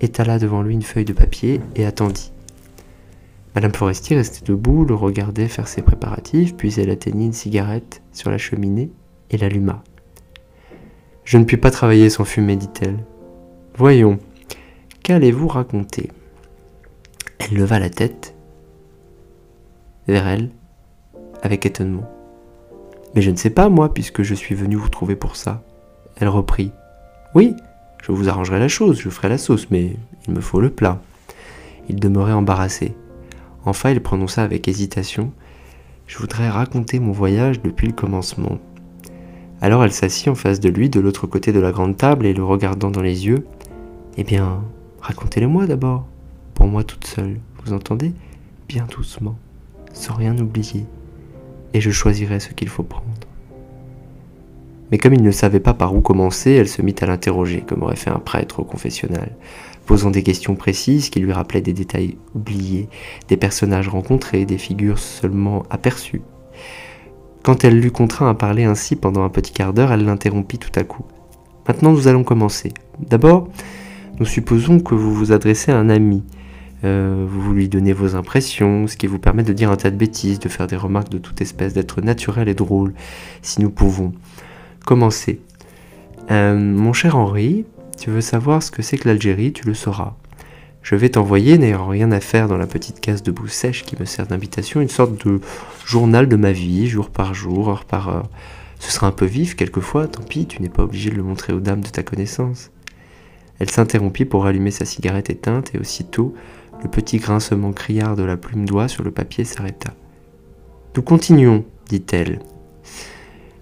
étala 0.01 0.39
devant 0.39 0.62
lui 0.62 0.75
une 0.75 0.83
feuille 0.83 1.05
de 1.05 1.12
papier 1.12 1.61
et 1.77 1.87
attendit. 1.87 2.32
Madame 3.54 3.75
Forestier 3.75 4.16
restait 4.16 4.44
debout, 4.47 4.85
le 4.85 4.94
regardait 4.94 5.49
faire 5.49 5.68
ses 5.68 5.82
préparatifs, 5.82 6.56
puis 6.56 6.75
elle 6.80 6.90
atteignit 6.90 7.26
une 7.26 7.32
cigarette 7.32 8.02
sur 8.12 8.30
la 8.30 8.38
cheminée 8.38 8.90
et 9.30 9.37
l'alluma. 9.37 9.82
Je 11.25 11.38
ne 11.38 11.44
puis 11.44 11.59
pas 11.59 11.71
travailler 11.71 12.09
sans 12.09 12.25
fumer, 12.25 12.56
dit-elle. 12.56 12.99
Voyons, 13.76 14.18
qu'allez-vous 15.02 15.49
raconter? 15.49 16.11
Elle 17.38 17.56
leva 17.56 17.78
la 17.78 17.90
tête 17.90 18.35
vers 20.09 20.27
elle 20.27 20.50
avec 21.42 21.66
étonnement. 21.66 22.09
Mais 23.14 23.22
je 23.22 23.31
ne 23.31 23.37
sais 23.37 23.50
pas, 23.50 23.68
moi, 23.68 23.92
puisque 23.92 24.22
je 24.22 24.35
suis 24.35 24.55
venu 24.55 24.77
vous 24.77 24.88
trouver 24.88 25.16
pour 25.16 25.37
ça. 25.37 25.62
Elle 26.16 26.29
reprit. 26.29 26.72
Oui, 27.35 27.55
je 28.03 28.12
vous 28.12 28.29
arrangerai 28.29 28.59
la 28.59 28.68
chose, 28.68 29.00
je 29.00 29.11
ferai 29.11 29.29
la 29.29 29.38
sauce, 29.38 29.68
mais 29.70 29.96
il 30.27 30.35
me 30.35 30.40
faut 30.40 30.61
le 30.61 30.70
plat. 30.70 31.00
Il 31.88 31.96
demeurait 31.96 32.33
embarrassé. 32.33 32.94
Enfin, 33.64 33.90
il 33.90 34.01
prononça 34.01 34.42
avec 34.42 34.66
hésitation 34.68 35.33
Je 36.07 36.18
voudrais 36.18 36.48
raconter 36.48 36.98
mon 36.98 37.12
voyage 37.12 37.62
depuis 37.62 37.87
le 37.87 37.92
commencement. 37.92 38.59
Alors 39.61 39.85
elle 39.85 39.92
s'assit 39.92 40.29
en 40.29 40.35
face 40.35 40.59
de 40.59 40.68
lui, 40.68 40.90
de 40.90 40.98
l'autre 40.98 41.29
côté 41.29 41.53
de 41.53 41.61
la 41.61 41.70
grande 41.70 41.96
table, 41.96 42.27
et 42.27 42.35
le 42.35 42.42
regardant 42.42 42.90
dans 42.90 43.01
les 43.01 43.27
yeux 43.27 43.46
Eh 44.16 44.25
bien, 44.25 44.62
racontez-le-moi 45.01 45.66
d'abord, 45.66 46.07
pour 46.55 46.66
moi 46.66 46.83
toute 46.83 47.07
seule, 47.07 47.38
vous 47.64 47.72
entendez? 47.72 48.12
Bien 48.68 48.87
doucement, 48.90 49.38
sans 49.92 50.14
rien 50.14 50.37
oublier, 50.37 50.85
et 51.75 51.81
je 51.81 51.90
choisirai 51.90 52.40
ce 52.40 52.53
qu'il 52.53 52.68
faut 52.68 52.83
prendre. 52.83 53.07
Mais 54.92 54.98
comme 54.98 55.14
il 55.14 55.22
ne 55.22 55.31
savait 55.31 55.59
pas 55.59 55.72
par 55.72 55.94
où 55.94 56.02
commencer, 56.02 56.50
elle 56.52 56.68
se 56.68 56.83
mit 56.83 56.94
à 57.00 57.07
l'interroger, 57.07 57.64
comme 57.66 57.83
aurait 57.83 57.96
fait 57.96 58.11
un 58.11 58.18
prêtre 58.18 58.61
au 58.61 58.64
confessionnal, 58.64 59.35
posant 59.87 60.11
des 60.11 60.22
questions 60.22 60.55
précises 60.55 61.09
qui 61.09 61.18
lui 61.18 61.33
rappelaient 61.33 61.62
des 61.62 61.72
détails 61.72 62.18
oubliés, 62.35 62.90
des 63.28 63.38
personnages 63.38 63.88
rencontrés, 63.88 64.44
des 64.44 64.59
figures 64.59 64.98
seulement 64.98 65.62
aperçues. 65.70 66.20
Quand 67.42 67.64
elle 67.64 67.81
l'eut 67.81 67.90
contraint 67.90 68.28
à 68.28 68.35
parler 68.35 68.64
ainsi 68.64 68.94
pendant 68.94 69.24
un 69.24 69.31
petit 69.31 69.52
quart 69.52 69.72
d'heure, 69.72 69.92
elle 69.92 70.05
l'interrompit 70.05 70.59
tout 70.59 70.78
à 70.78 70.85
coup. 70.85 71.07
Maintenant 71.66 71.92
nous 71.92 72.07
allons 72.07 72.22
commencer. 72.22 72.70
D'abord, 73.00 73.48
nous 74.20 74.26
supposons 74.26 74.78
que 74.78 74.94
vous 74.94 75.14
vous 75.14 75.33
adressez 75.33 75.72
à 75.72 75.78
un 75.78 75.88
ami. 75.88 76.22
Euh, 76.85 77.24
vous 77.26 77.55
lui 77.55 77.70
donnez 77.70 77.94
vos 77.94 78.14
impressions, 78.14 78.87
ce 78.87 78.98
qui 78.98 79.07
vous 79.07 79.18
permet 79.18 79.42
de 79.42 79.55
dire 79.55 79.70
un 79.70 79.76
tas 79.76 79.90
de 79.90 79.96
bêtises, 79.96 80.38
de 80.38 80.50
faire 80.50 80.66
des 80.66 80.76
remarques 80.76 81.09
de 81.09 81.18
toute 81.18 81.40
espèce, 81.40 81.72
d'être 81.72 82.02
naturel 82.02 82.48
et 82.48 82.55
drôle, 82.55 82.92
si 83.40 83.62
nous 83.62 83.70
pouvons 83.70 84.12
commencer. 84.83 85.40
Euh, 86.31 86.57
mon 86.57 86.92
cher 86.92 87.16
Henri, 87.16 87.64
tu 87.99 88.11
veux 88.11 88.21
savoir 88.21 88.62
ce 88.62 88.71
que 88.71 88.83
c'est 88.83 88.99
que 88.99 89.09
l'Algérie, 89.09 89.53
tu 89.53 89.66
le 89.66 89.75
sauras. 89.75 90.14
Je 90.83 90.97
vais 90.97 91.11
t'envoyer, 91.11 91.59
n'ayant 91.59 91.87
rien 91.87 92.11
à 92.11 92.21
faire 92.21 92.49
dans 92.49 92.57
la 92.57 92.66
petite 92.66 93.01
case 93.01 93.23
de 93.23 93.31
boue 93.31 93.47
sèche 93.47 93.85
qui 93.85 93.97
me 93.99 94.05
sert 94.05 94.27
d'invitation, 94.27 94.81
une 94.81 94.88
sorte 94.88 95.25
de 95.27 95.40
journal 95.87 96.29
de 96.29 96.37
ma 96.37 96.51
vie, 96.51 96.88
jour 96.88 97.11
par 97.11 97.35
jour, 97.35 97.71
heure 97.71 97.85
par 97.85 98.09
heure. 98.09 98.29
Ce 98.81 98.90
sera 98.90 99.07
un 99.07 99.12
peu 99.12 99.27
vif 99.27 99.55
quelquefois, 99.55 100.09
tant 100.09 100.25
pis, 100.25 100.47
tu 100.47 100.61
n'es 100.61 100.68
pas 100.68 100.83
obligé 100.83 101.11
de 101.11 101.14
le 101.14 101.23
montrer 101.23 101.53
aux 101.53 101.61
dames 101.61 101.83
de 101.83 101.88
ta 101.88 102.03
connaissance. 102.03 102.73
Elle 103.61 103.71
s'interrompit 103.71 104.25
pour 104.25 104.47
allumer 104.47 104.73
sa 104.73 104.85
cigarette 104.85 105.31
éteinte 105.31 105.73
et 105.73 105.79
aussitôt 105.79 106.35
le 106.83 106.90
petit 106.90 107.18
grincement 107.18 107.73
criard 107.73 108.16
de 108.16 108.25
la 108.25 108.37
plume 108.37 108.64
d'oie 108.64 108.88
sur 108.88 109.05
le 109.05 109.12
papier 109.12 109.45
s'arrêta. 109.45 109.95
Nous 110.97 111.03
continuons, 111.03 111.64
dit-elle. 111.88 112.40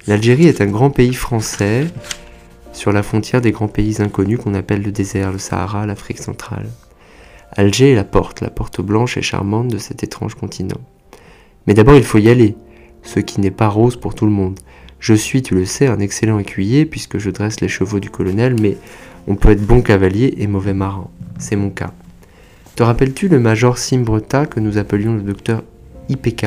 L'Algérie 0.06 0.46
est 0.46 0.60
un 0.60 0.66
grand 0.66 0.90
pays 0.90 1.14
français 1.14 1.86
sur 2.72 2.92
la 2.92 3.02
frontière 3.02 3.42
des 3.42 3.52
grands 3.52 3.68
pays 3.68 4.00
inconnus 4.00 4.38
qu'on 4.38 4.54
appelle 4.54 4.82
le 4.82 4.92
désert, 4.92 5.32
le 5.32 5.38
Sahara, 5.38 5.84
l'Afrique 5.84 6.18
centrale. 6.18 6.68
Alger 7.56 7.92
est 7.92 7.96
la 7.96 8.04
porte, 8.04 8.40
la 8.40 8.50
porte 8.50 8.80
blanche 8.80 9.16
et 9.16 9.22
charmante 9.22 9.68
de 9.68 9.78
cet 9.78 10.02
étrange 10.02 10.34
continent. 10.34 10.80
Mais 11.66 11.74
d'abord 11.74 11.96
il 11.96 12.04
faut 12.04 12.18
y 12.18 12.30
aller, 12.30 12.54
ce 13.02 13.20
qui 13.20 13.40
n'est 13.40 13.50
pas 13.50 13.68
rose 13.68 13.96
pour 13.96 14.14
tout 14.14 14.24
le 14.24 14.32
monde. 14.32 14.58
Je 15.00 15.14
suis, 15.14 15.42
tu 15.42 15.54
le 15.54 15.66
sais, 15.66 15.86
un 15.86 15.98
excellent 15.98 16.38
écuyer 16.38 16.86
puisque 16.86 17.18
je 17.18 17.30
dresse 17.30 17.60
les 17.60 17.68
chevaux 17.68 18.00
du 18.00 18.08
colonel, 18.08 18.56
mais 18.60 18.76
on 19.26 19.34
peut 19.34 19.50
être 19.50 19.66
bon 19.66 19.82
cavalier 19.82 20.34
et 20.38 20.46
mauvais 20.46 20.74
marin. 20.74 21.08
C'est 21.38 21.56
mon 21.56 21.70
cas. 21.70 21.92
Te 22.76 22.82
rappelles-tu 22.82 23.28
le 23.28 23.38
major 23.38 23.76
Simbreta 23.76 24.46
que 24.46 24.60
nous 24.60 24.78
appelions 24.78 25.14
le 25.14 25.22
docteur 25.22 25.62
IPK 26.08 26.46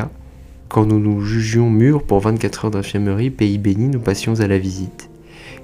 quand 0.73 0.87
nous 0.87 0.97
nous 0.97 1.21
jugions 1.21 1.69
mûrs 1.69 2.01
pour 2.01 2.19
24 2.21 2.65
heures 2.65 2.71
d'infirmerie, 2.71 3.29
pays 3.29 3.59
béni, 3.59 3.89
nous 3.89 3.99
passions 3.99 4.39
à 4.39 4.47
la 4.47 4.57
visite. 4.57 5.11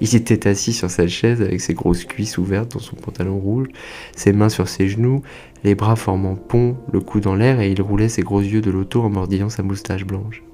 Il 0.00 0.14
était 0.14 0.48
assis 0.48 0.72
sur 0.72 0.88
sa 0.88 1.08
chaise 1.08 1.42
avec 1.42 1.60
ses 1.60 1.74
grosses 1.74 2.04
cuisses 2.04 2.38
ouvertes 2.38 2.70
dans 2.70 2.78
son 2.78 2.94
pantalon 2.94 3.36
rouge, 3.36 3.66
ses 4.14 4.32
mains 4.32 4.48
sur 4.48 4.68
ses 4.68 4.88
genoux, 4.88 5.22
les 5.64 5.74
bras 5.74 5.96
formant 5.96 6.36
pont, 6.36 6.76
le 6.92 7.00
cou 7.00 7.18
dans 7.18 7.34
l'air 7.34 7.58
et 7.58 7.72
il 7.72 7.82
roulait 7.82 8.08
ses 8.08 8.22
gros 8.22 8.40
yeux 8.40 8.60
de 8.60 8.70
loto 8.70 9.02
en 9.02 9.10
mordillant 9.10 9.48
sa 9.48 9.64
moustache 9.64 10.06
blanche. 10.06 10.44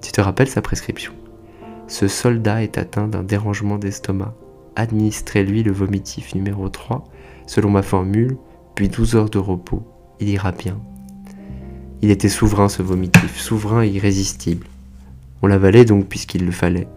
Tu 0.00 0.10
te 0.10 0.22
rappelles 0.22 0.48
sa 0.48 0.62
prescription? 0.62 1.12
Ce 1.86 2.08
soldat 2.08 2.62
est 2.62 2.78
atteint 2.78 3.08
d'un 3.08 3.22
dérangement 3.22 3.76
d'estomac. 3.76 4.34
Administrez-lui 4.74 5.62
le 5.64 5.72
vomitif 5.72 6.34
numéro 6.34 6.70
3, 6.70 7.04
selon 7.46 7.68
ma 7.68 7.82
formule, 7.82 8.38
puis 8.74 8.88
12 8.88 9.16
heures 9.16 9.30
de 9.30 9.38
repos. 9.38 9.82
Il 10.18 10.30
ira 10.30 10.50
bien. 10.50 10.80
Il 12.02 12.10
était 12.10 12.28
souverain 12.28 12.68
ce 12.68 12.82
vomitif, 12.82 13.38
souverain 13.38 13.84
et 13.84 13.88
irrésistible. 13.88 14.66
On 15.40 15.46
l'avalait 15.46 15.84
donc 15.84 16.08
puisqu'il 16.08 16.44
le 16.44 16.50
fallait. 16.50 16.88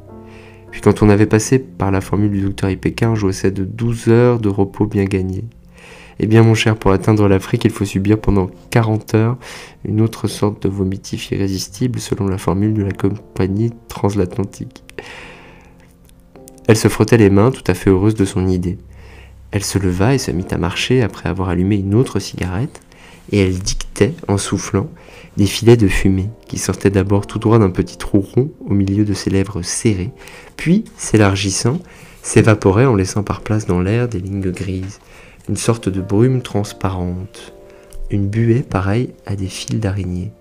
Puis 0.72 0.82
quand 0.82 1.04
on 1.04 1.10
avait 1.10 1.28
passé 1.28 1.60
par 1.60 1.92
la 1.92 2.02
formule 2.02 2.32
du 2.32 2.42
docteur 2.42 2.72
IPK, 2.72 3.04
on 3.04 3.16
jouissait 3.16 3.52
de 3.52 3.64
12 3.64 4.08
heures 4.08 4.40
de 4.40 4.50
repos 4.50 4.88
bien 4.88 5.06
gagnées. 5.06 5.46
Eh 6.20 6.26
bien 6.26 6.42
mon 6.42 6.56
cher, 6.56 6.76
pour 6.76 6.92
atteindre 6.92 7.28
l'Afrique, 7.28 7.66
il 7.66 7.72
faut 7.72 7.86
subir 7.86 8.20
pendant 8.20 8.50
40 8.72 9.14
heures 9.14 9.38
une 9.84 10.02
autre 10.02 10.28
sorte 10.28 10.64
de 10.64 10.70
vomitif 10.70 11.32
irrésistible 11.32 12.00
selon 12.00 12.28
la 12.28 12.40
formule 12.40 12.74
de 12.74 12.84
la 12.84 12.92
compagnie 12.92 13.72
transatlantique. 13.88 14.84
Elle 16.68 16.78
se 16.78 16.88
frottait 16.88 17.18
les 17.18 17.30
mains, 17.30 17.52
tout 17.52 17.64
à 17.68 17.76
fait 17.76 17.92
heureuse 17.92 18.16
de 18.16 18.26
son 18.26 18.48
idée. 18.48 18.80
Elle 19.52 19.64
se 19.64 19.78
leva 19.78 20.16
et 20.16 20.18
se 20.18 20.32
mit 20.32 20.48
à 20.50 20.58
marcher 20.58 21.04
après 21.04 21.30
avoir 21.30 21.50
allumé 21.50 21.76
une 21.76 21.94
autre 21.94 22.20
cigarette, 22.20 22.82
et 23.32 23.40
elle 23.40 23.58
dicta 23.58 23.86
émittait, 23.96 24.14
en 24.28 24.38
soufflant, 24.38 24.90
des 25.38 25.46
filets 25.46 25.78
de 25.78 25.88
fumée 25.88 26.30
qui 26.48 26.58
sortaient 26.58 26.90
d'abord 26.90 27.28
tout 27.28 27.40
droit 27.40 27.60
d'un 27.60 27.70
petit 27.70 27.98
trou 27.98 28.20
rond 28.20 28.52
au 28.66 28.74
milieu 28.74 29.06
de 29.06 29.14
ses 29.14 29.30
lèvres 29.30 29.62
serrées, 29.62 30.12
puis, 30.58 30.86
s'élargissant, 30.98 31.80
s'évaporaient 32.22 32.86
en 32.86 32.96
laissant 32.96 33.24
par 33.24 33.42
place 33.42 33.66
dans 33.66 33.82
l'air 33.82 34.08
des 34.08 34.20
lignes 34.20 34.52
grises, 34.52 35.00
une 35.50 35.58
sorte 35.58 35.90
de 35.90 36.02
brume 36.02 36.42
transparente, 36.42 37.54
une 38.10 38.28
buée 38.28 38.64
pareille 38.64 39.12
à 39.26 39.36
des 39.36 39.48
fils 39.48 39.80
d'araignée. 39.80 40.32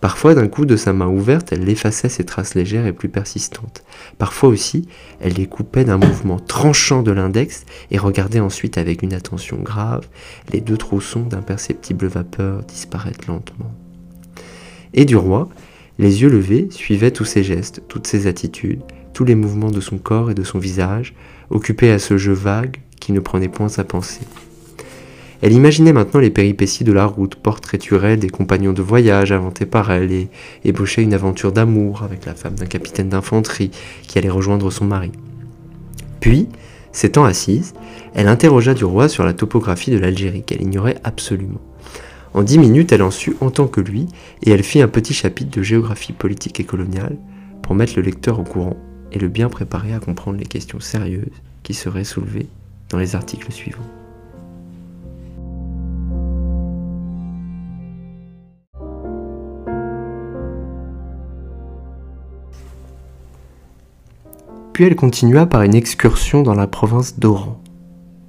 Parfois, 0.00 0.34
d'un 0.34 0.48
coup 0.48 0.64
de 0.64 0.76
sa 0.76 0.92
main 0.92 1.08
ouverte, 1.08 1.52
elle 1.52 1.68
effaçait 1.68 2.08
ces 2.08 2.24
traces 2.24 2.54
légères 2.54 2.86
et 2.86 2.92
plus 2.92 3.10
persistantes. 3.10 3.84
Parfois 4.16 4.48
aussi, 4.48 4.88
elle 5.20 5.34
les 5.34 5.46
coupait 5.46 5.84
d'un 5.84 5.98
mouvement 5.98 6.38
tranchant 6.38 7.02
de 7.02 7.10
l'index 7.10 7.66
et 7.90 7.98
regardait 7.98 8.40
ensuite 8.40 8.78
avec 8.78 9.02
une 9.02 9.12
attention 9.12 9.58
grave 9.58 10.08
les 10.52 10.60
deux 10.60 10.78
troussons 10.78 11.22
d'imperceptibles 11.22 12.06
vapeurs 12.06 12.62
disparaître 12.62 13.28
lentement. 13.28 13.74
Et 14.94 15.04
du 15.04 15.16
roi, 15.16 15.48
les 15.98 16.22
yeux 16.22 16.30
levés, 16.30 16.68
suivait 16.70 17.10
tous 17.10 17.26
ses 17.26 17.44
gestes, 17.44 17.82
toutes 17.86 18.06
ses 18.06 18.26
attitudes, 18.26 18.82
tous 19.12 19.24
les 19.24 19.34
mouvements 19.34 19.70
de 19.70 19.80
son 19.80 19.98
corps 19.98 20.30
et 20.30 20.34
de 20.34 20.44
son 20.44 20.58
visage, 20.58 21.14
occupé 21.50 21.90
à 21.90 21.98
ce 21.98 22.16
jeu 22.16 22.32
vague 22.32 22.78
qui 23.00 23.12
ne 23.12 23.20
prenait 23.20 23.48
point 23.48 23.68
sa 23.68 23.84
pensée. 23.84 24.26
Elle 25.42 25.52
imaginait 25.52 25.94
maintenant 25.94 26.20
les 26.20 26.30
péripéties 26.30 26.84
de 26.84 26.92
la 26.92 27.06
route, 27.06 27.34
portraiturait 27.34 28.18
des 28.18 28.28
compagnons 28.28 28.74
de 28.74 28.82
voyage 28.82 29.32
inventés 29.32 29.64
par 29.64 29.90
elle 29.90 30.12
et 30.12 30.28
ébauchait 30.64 31.02
une 31.02 31.14
aventure 31.14 31.52
d'amour 31.52 32.02
avec 32.02 32.26
la 32.26 32.34
femme 32.34 32.56
d'un 32.56 32.66
capitaine 32.66 33.08
d'infanterie 33.08 33.70
qui 34.02 34.18
allait 34.18 34.28
rejoindre 34.28 34.70
son 34.70 34.84
mari. 34.84 35.12
Puis, 36.20 36.48
s'étant 36.92 37.24
assise, 37.24 37.72
elle 38.14 38.28
interrogea 38.28 38.74
du 38.74 38.84
roi 38.84 39.08
sur 39.08 39.24
la 39.24 39.32
topographie 39.32 39.90
de 39.90 39.98
l'Algérie 39.98 40.42
qu'elle 40.42 40.60
ignorait 40.60 41.00
absolument. 41.04 41.60
En 42.34 42.42
dix 42.42 42.58
minutes, 42.58 42.92
elle 42.92 43.02
en 43.02 43.10
sut 43.10 43.36
autant 43.40 43.66
que 43.66 43.80
lui, 43.80 44.06
et 44.42 44.50
elle 44.50 44.62
fit 44.62 44.82
un 44.82 44.88
petit 44.88 45.14
chapitre 45.14 45.50
de 45.50 45.62
géographie 45.62 46.12
politique 46.12 46.60
et 46.60 46.64
coloniale 46.64 47.16
pour 47.62 47.74
mettre 47.74 47.94
le 47.96 48.02
lecteur 48.02 48.38
au 48.38 48.44
courant 48.44 48.76
et 49.10 49.18
le 49.18 49.28
bien 49.28 49.48
préparer 49.48 49.94
à 49.94 50.00
comprendre 50.00 50.38
les 50.38 50.46
questions 50.46 50.80
sérieuses 50.80 51.24
qui 51.62 51.74
seraient 51.74 52.04
soulevées 52.04 52.46
dans 52.90 52.98
les 52.98 53.16
articles 53.16 53.50
suivants. 53.50 53.99
Elle 64.82 64.96
continua 64.96 65.44
par 65.44 65.62
une 65.62 65.74
excursion 65.74 66.42
dans 66.42 66.54
la 66.54 66.66
province 66.66 67.18
d'Oran. 67.18 67.60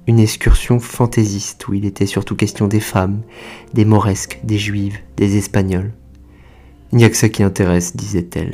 Une 0.06 0.18
excursion 0.18 0.80
fantaisiste 0.80 1.66
où 1.66 1.72
il 1.72 1.86
était 1.86 2.04
surtout 2.04 2.36
question 2.36 2.68
des 2.68 2.78
femmes, 2.78 3.22
des 3.72 3.86
moresques, 3.86 4.38
des 4.44 4.58
juives, 4.58 4.98
des 5.16 5.38
espagnols. 5.38 5.92
Il 6.92 6.98
n'y 6.98 7.04
a 7.04 7.08
que 7.08 7.16
ça 7.16 7.30
qui 7.30 7.42
intéresse, 7.42 7.96
disait-elle. 7.96 8.52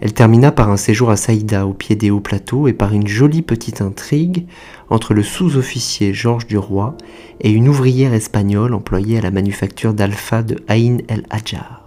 Elle 0.00 0.12
termina 0.12 0.50
par 0.50 0.70
un 0.70 0.76
séjour 0.76 1.10
à 1.10 1.16
Saïda 1.16 1.68
au 1.68 1.72
pied 1.72 1.94
des 1.94 2.10
hauts 2.10 2.18
plateaux 2.18 2.66
et 2.66 2.72
par 2.72 2.92
une 2.92 3.06
jolie 3.06 3.42
petite 3.42 3.80
intrigue 3.80 4.48
entre 4.90 5.14
le 5.14 5.22
sous-officier 5.22 6.12
Georges 6.12 6.48
Duroy 6.48 6.96
et 7.40 7.52
une 7.52 7.68
ouvrière 7.68 8.12
espagnole 8.12 8.74
employée 8.74 9.18
à 9.18 9.22
la 9.22 9.30
manufacture 9.30 9.94
d'Alpha 9.94 10.42
de 10.42 10.56
Aïn 10.66 10.98
el 11.08 11.22
Hadjar. 11.30 11.81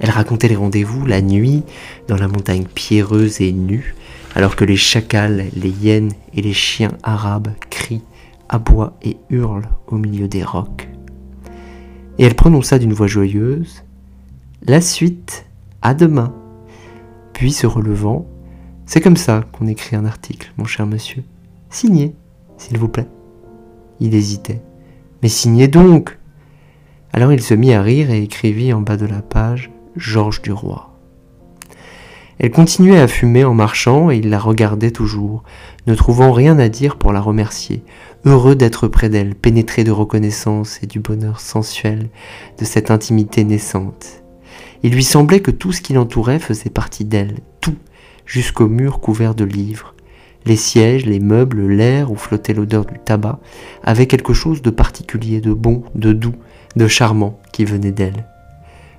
Elle 0.00 0.10
racontait 0.10 0.48
les 0.48 0.56
rendez-vous 0.56 1.06
la 1.06 1.22
nuit 1.22 1.62
dans 2.08 2.16
la 2.16 2.28
montagne 2.28 2.64
pierreuse 2.64 3.40
et 3.40 3.52
nue, 3.52 3.94
alors 4.34 4.56
que 4.56 4.64
les 4.64 4.76
chacals, 4.76 5.46
les 5.54 5.70
hyènes 5.70 6.12
et 6.34 6.42
les 6.42 6.52
chiens 6.52 6.92
arabes 7.02 7.52
crient, 7.70 8.02
aboient 8.48 8.96
et 9.02 9.16
hurlent 9.30 9.68
au 9.86 9.96
milieu 9.96 10.28
des 10.28 10.42
rocs. 10.42 10.88
Et 12.18 12.24
elle 12.24 12.34
prononça 12.34 12.78
d'une 12.78 12.92
voix 12.92 13.06
joyeuse 13.06 13.82
La 14.66 14.80
suite, 14.80 15.46
à 15.80 15.94
demain. 15.94 16.34
Puis 17.32 17.52
se 17.52 17.66
relevant, 17.66 18.26
c'est 18.86 19.00
comme 19.00 19.16
ça 19.16 19.44
qu'on 19.52 19.66
écrit 19.66 19.96
un 19.96 20.04
article, 20.04 20.52
mon 20.56 20.64
cher 20.64 20.86
monsieur. 20.86 21.24
Signez, 21.70 22.14
s'il 22.58 22.78
vous 22.78 22.88
plaît. 22.88 23.08
Il 24.00 24.14
hésitait. 24.14 24.62
Mais 25.22 25.28
signez 25.28 25.68
donc 25.68 26.18
Alors 27.12 27.32
il 27.32 27.40
se 27.40 27.54
mit 27.54 27.72
à 27.72 27.82
rire 27.82 28.10
et 28.10 28.22
écrivit 28.22 28.72
en 28.72 28.80
bas 28.80 28.96
de 28.96 29.06
la 29.06 29.22
page 29.22 29.70
Georges 29.96 30.42
du 30.42 30.52
Roi. 30.52 30.92
Elle 32.38 32.50
continuait 32.50 32.98
à 32.98 33.08
fumer 33.08 33.44
en 33.44 33.54
marchant 33.54 34.10
et 34.10 34.16
il 34.16 34.30
la 34.30 34.38
regardait 34.38 34.90
toujours, 34.90 35.44
ne 35.86 35.94
trouvant 35.94 36.32
rien 36.32 36.58
à 36.58 36.68
dire 36.68 36.96
pour 36.96 37.12
la 37.12 37.20
remercier, 37.20 37.84
heureux 38.24 38.56
d'être 38.56 38.88
près 38.88 39.08
d'elle, 39.08 39.34
pénétré 39.34 39.84
de 39.84 39.90
reconnaissance 39.90 40.80
et 40.82 40.86
du 40.86 40.98
bonheur 40.98 41.40
sensuel 41.40 42.08
de 42.58 42.64
cette 42.64 42.90
intimité 42.90 43.44
naissante. 43.44 44.22
Il 44.82 44.94
lui 44.94 45.04
semblait 45.04 45.40
que 45.40 45.50
tout 45.50 45.72
ce 45.72 45.82
qui 45.82 45.92
l'entourait 45.92 46.40
faisait 46.40 46.70
partie 46.70 47.04
d'elle, 47.04 47.40
tout, 47.60 47.76
jusqu'aux 48.26 48.68
murs 48.68 49.00
couverts 49.00 49.34
de 49.34 49.44
livres. 49.44 49.94
Les 50.44 50.56
sièges, 50.56 51.06
les 51.06 51.20
meubles, 51.20 51.68
l'air 51.68 52.10
où 52.10 52.16
flottait 52.16 52.54
l'odeur 52.54 52.84
du 52.86 52.98
tabac 52.98 53.38
avaient 53.84 54.08
quelque 54.08 54.32
chose 54.32 54.62
de 54.62 54.70
particulier, 54.70 55.40
de 55.40 55.52
bon, 55.52 55.84
de 55.94 56.12
doux, 56.12 56.34
de 56.74 56.88
charmant 56.88 57.38
qui 57.52 57.64
venait 57.64 57.92
d'elle. 57.92 58.26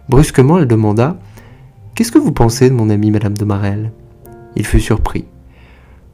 Brusquement, 0.10 0.60
elle 0.60 0.68
demanda 0.68 1.18
Qu'est-ce 1.96 2.12
que 2.12 2.20
vous 2.20 2.34
pensez 2.34 2.70
de 2.70 2.76
mon 2.76 2.90
amie 2.90 3.12
Madame 3.12 3.38
de 3.38 3.46
Marelle? 3.46 3.92
Il 4.56 4.66
fut 4.66 4.82
surpris. 4.82 5.26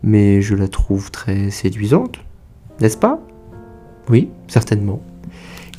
Mais 0.04 0.42
je 0.42 0.56
la 0.56 0.68
trouve 0.68 1.10
très 1.10 1.50
séduisante, 1.50 2.20
n'est-ce 2.82 2.98
pas 2.98 3.20
Oui, 4.10 4.30
certainement. 4.48 5.02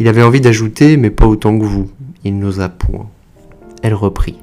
Il 0.00 0.08
avait 0.08 0.22
envie 0.22 0.40
d'ajouter, 0.40 0.96
mais 0.96 1.10
pas 1.10 1.26
autant 1.26 1.56
que 1.58 1.64
vous. 1.64 1.88
Il 2.24 2.38
n'osa 2.38 2.68
point. 2.68 3.08
Elle 3.82 3.94
reprit. 3.94 4.38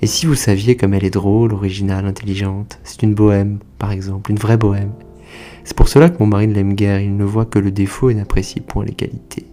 Et 0.00 0.06
si 0.06 0.26
vous 0.26 0.34
saviez 0.34 0.76
comme 0.76 0.94
elle 0.94 1.04
est 1.04 1.10
drôle, 1.10 1.52
originale, 1.52 2.06
intelligente, 2.06 2.78
c'est 2.84 3.02
une 3.02 3.14
bohème, 3.14 3.58
par 3.78 3.90
exemple, 3.90 4.30
une 4.30 4.38
vraie 4.38 4.56
bohème. 4.56 4.92
C'est 5.64 5.76
pour 5.76 5.88
cela 5.88 6.10
que 6.10 6.18
mon 6.20 6.26
mari 6.26 6.46
ne 6.46 6.54
l'aime 6.54 6.74
guère, 6.74 7.00
il 7.00 7.16
ne 7.16 7.24
voit 7.24 7.46
que 7.46 7.58
le 7.58 7.70
défaut 7.70 8.10
et 8.10 8.14
n'apprécie 8.14 8.60
point 8.60 8.84
les 8.84 8.92
qualités. 8.92 9.46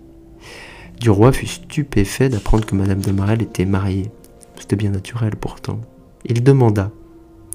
Du 1.02 1.10
roi 1.10 1.32
fut 1.32 1.48
stupéfait 1.48 2.30
d'apprendre 2.30 2.64
que 2.64 2.76
Madame 2.76 3.02
de 3.02 3.12
Marelle 3.12 3.42
était 3.42 3.66
mariée. 3.66 4.12
C'était 4.60 4.76
bien 4.76 4.92
naturel 4.92 5.36
pourtant. 5.36 5.82
Il 6.26 6.44
demanda 6.44 6.92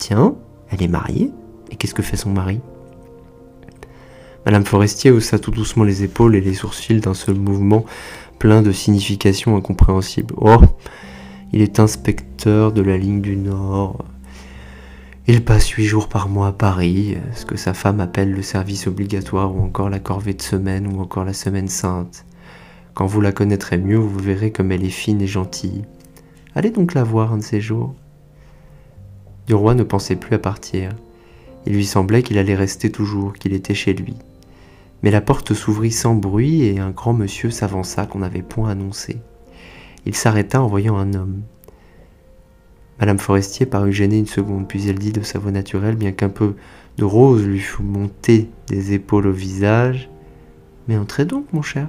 Tiens, 0.00 0.34
elle 0.68 0.82
est 0.82 0.88
mariée? 0.88 1.30
Et 1.70 1.76
qu'est-ce 1.76 1.94
que 1.94 2.02
fait 2.02 2.16
son 2.16 2.30
mari? 2.30 2.58
Madame 4.46 4.64
Forestier 4.64 5.12
haussa 5.12 5.38
tout 5.38 5.52
doucement 5.52 5.84
les 5.84 6.02
épaules 6.02 6.34
et 6.34 6.40
les 6.40 6.54
sourcils 6.54 6.98
d'un 6.98 7.14
seul 7.14 7.36
mouvement 7.36 7.84
plein 8.40 8.62
de 8.62 8.72
significations 8.72 9.56
incompréhensibles. 9.56 10.34
Oh 10.38 10.58
Il 11.52 11.62
est 11.62 11.78
inspecteur 11.78 12.72
de 12.72 12.82
la 12.82 12.98
ligne 12.98 13.20
du 13.20 13.36
Nord. 13.36 14.04
Il 15.28 15.44
passe 15.44 15.68
huit 15.68 15.86
jours 15.86 16.08
par 16.08 16.28
mois 16.28 16.48
à 16.48 16.52
Paris, 16.52 17.16
ce 17.36 17.46
que 17.46 17.56
sa 17.56 17.74
femme 17.74 18.00
appelle 18.00 18.32
le 18.32 18.42
service 18.42 18.88
obligatoire 18.88 19.54
ou 19.54 19.60
encore 19.60 19.88
la 19.88 20.00
corvée 20.00 20.34
de 20.34 20.42
semaine 20.42 20.88
ou 20.88 21.00
encore 21.00 21.24
la 21.24 21.32
semaine 21.32 21.68
sainte? 21.68 22.26
Quand 22.96 23.04
vous 23.04 23.20
la 23.20 23.30
connaîtrez 23.30 23.76
mieux, 23.76 23.98
vous 23.98 24.18
verrez 24.18 24.50
comme 24.52 24.72
elle 24.72 24.82
est 24.82 24.88
fine 24.88 25.20
et 25.20 25.26
gentille. 25.26 25.84
Allez 26.54 26.70
donc 26.70 26.94
la 26.94 27.04
voir 27.04 27.34
un 27.34 27.36
de 27.36 27.42
ces 27.42 27.60
jours. 27.60 27.94
Du 29.46 29.52
roi 29.52 29.74
ne 29.74 29.82
pensait 29.82 30.16
plus 30.16 30.34
à 30.34 30.38
partir. 30.38 30.92
Il 31.66 31.74
lui 31.74 31.84
semblait 31.84 32.22
qu'il 32.22 32.38
allait 32.38 32.54
rester 32.54 32.90
toujours, 32.90 33.34
qu'il 33.34 33.52
était 33.52 33.74
chez 33.74 33.92
lui. 33.92 34.14
Mais 35.02 35.10
la 35.10 35.20
porte 35.20 35.52
s'ouvrit 35.52 35.92
sans 35.92 36.14
bruit 36.14 36.62
et 36.62 36.78
un 36.78 36.88
grand 36.88 37.12
monsieur 37.12 37.50
s'avança 37.50 38.06
qu'on 38.06 38.20
n'avait 38.20 38.40
point 38.40 38.70
annoncé. 38.70 39.18
Il 40.06 40.14
s'arrêta 40.14 40.62
en 40.62 40.66
voyant 40.66 40.96
un 40.96 41.12
homme. 41.12 41.42
Madame 42.98 43.18
Forestier 43.18 43.66
parut 43.66 43.92
gênée 43.92 44.20
une 44.20 44.24
seconde, 44.24 44.68
puis 44.68 44.88
elle 44.88 44.98
dit 44.98 45.12
de 45.12 45.20
sa 45.20 45.38
voix 45.38 45.52
naturelle, 45.52 45.96
bien 45.96 46.12
qu'un 46.12 46.30
peu 46.30 46.54
de 46.96 47.04
rose 47.04 47.44
lui 47.44 47.60
fût 47.60 47.82
monté 47.82 48.48
des 48.68 48.94
épaules 48.94 49.26
au 49.26 49.32
visage 49.32 50.08
Mais 50.88 50.96
entrez 50.96 51.26
donc, 51.26 51.52
mon 51.52 51.60
cher. 51.60 51.88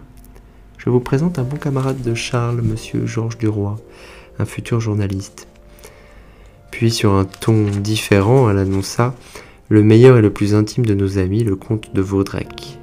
Je 0.87 0.89
vous 0.89 1.01
présente 1.01 1.37
un 1.37 1.43
bon 1.43 1.57
camarade 1.57 2.01
de 2.01 2.13
Charles, 2.13 2.61
monsieur 2.61 3.05
Georges 3.05 3.37
Duroy, 3.37 3.75
un 4.39 4.45
futur 4.45 4.79
journaliste. 4.79 5.49
Puis, 6.71 6.91
sur 6.91 7.11
un 7.11 7.25
ton 7.25 7.65
différent, 7.65 8.49
elle 8.49 8.57
annonça 8.57 9.13
le 9.67 9.83
meilleur 9.83 10.17
et 10.17 10.21
le 10.21 10.31
plus 10.31 10.55
intime 10.55 10.85
de 10.85 10.93
nos 10.93 11.17
amis, 11.17 11.43
le 11.43 11.57
comte 11.57 11.93
de 11.93 11.99
Vaudrec. 11.99 12.79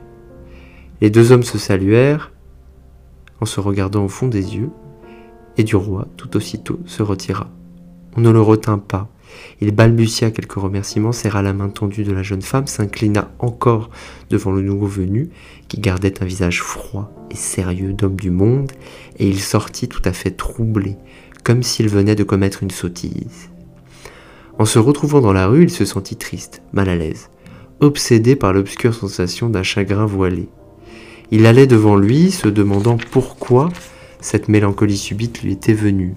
Les 1.00 1.08
deux 1.08 1.32
hommes 1.32 1.44
se 1.44 1.56
saluèrent 1.56 2.30
en 3.40 3.46
se 3.46 3.58
regardant 3.58 4.04
au 4.04 4.08
fond 4.08 4.28
des 4.28 4.54
yeux, 4.54 4.68
et 5.56 5.64
Duroy, 5.64 6.06
tout 6.18 6.36
aussitôt, 6.36 6.80
se 6.84 7.02
retira. 7.02 7.48
On 8.18 8.20
ne 8.20 8.30
le 8.30 8.42
retint 8.42 8.76
pas. 8.76 9.08
Il 9.60 9.72
balbutia 9.72 10.30
quelques 10.30 10.52
remerciements, 10.52 11.12
serra 11.12 11.42
la 11.42 11.52
main 11.52 11.68
tendue 11.68 12.04
de 12.04 12.12
la 12.12 12.22
jeune 12.22 12.42
femme, 12.42 12.66
s'inclina 12.66 13.30
encore 13.38 13.90
devant 14.30 14.52
le 14.52 14.62
nouveau 14.62 14.86
venu, 14.86 15.30
qui 15.68 15.80
gardait 15.80 16.22
un 16.22 16.26
visage 16.26 16.62
froid 16.62 17.12
et 17.30 17.36
sérieux 17.36 17.92
d'homme 17.92 18.16
du 18.16 18.30
monde, 18.30 18.72
et 19.18 19.28
il 19.28 19.40
sortit 19.40 19.88
tout 19.88 20.02
à 20.04 20.12
fait 20.12 20.32
troublé, 20.32 20.96
comme 21.44 21.62
s'il 21.62 21.88
venait 21.88 22.14
de 22.14 22.24
commettre 22.24 22.62
une 22.62 22.70
sottise. 22.70 23.50
En 24.58 24.64
se 24.64 24.78
retrouvant 24.78 25.20
dans 25.20 25.32
la 25.32 25.46
rue, 25.46 25.64
il 25.64 25.70
se 25.70 25.84
sentit 25.84 26.16
triste, 26.16 26.62
mal 26.72 26.88
à 26.88 26.96
l'aise, 26.96 27.28
obsédé 27.80 28.36
par 28.36 28.52
l'obscure 28.52 28.94
sensation 28.94 29.50
d'un 29.50 29.64
chagrin 29.64 30.06
voilé. 30.06 30.48
Il 31.30 31.46
allait 31.46 31.66
devant 31.66 31.96
lui, 31.96 32.30
se 32.30 32.48
demandant 32.48 32.96
pourquoi 33.10 33.70
Cette 34.20 34.48
mélancolie 34.48 34.96
subite 34.96 35.42
lui 35.42 35.52
était 35.52 35.72
venue. 35.72 36.14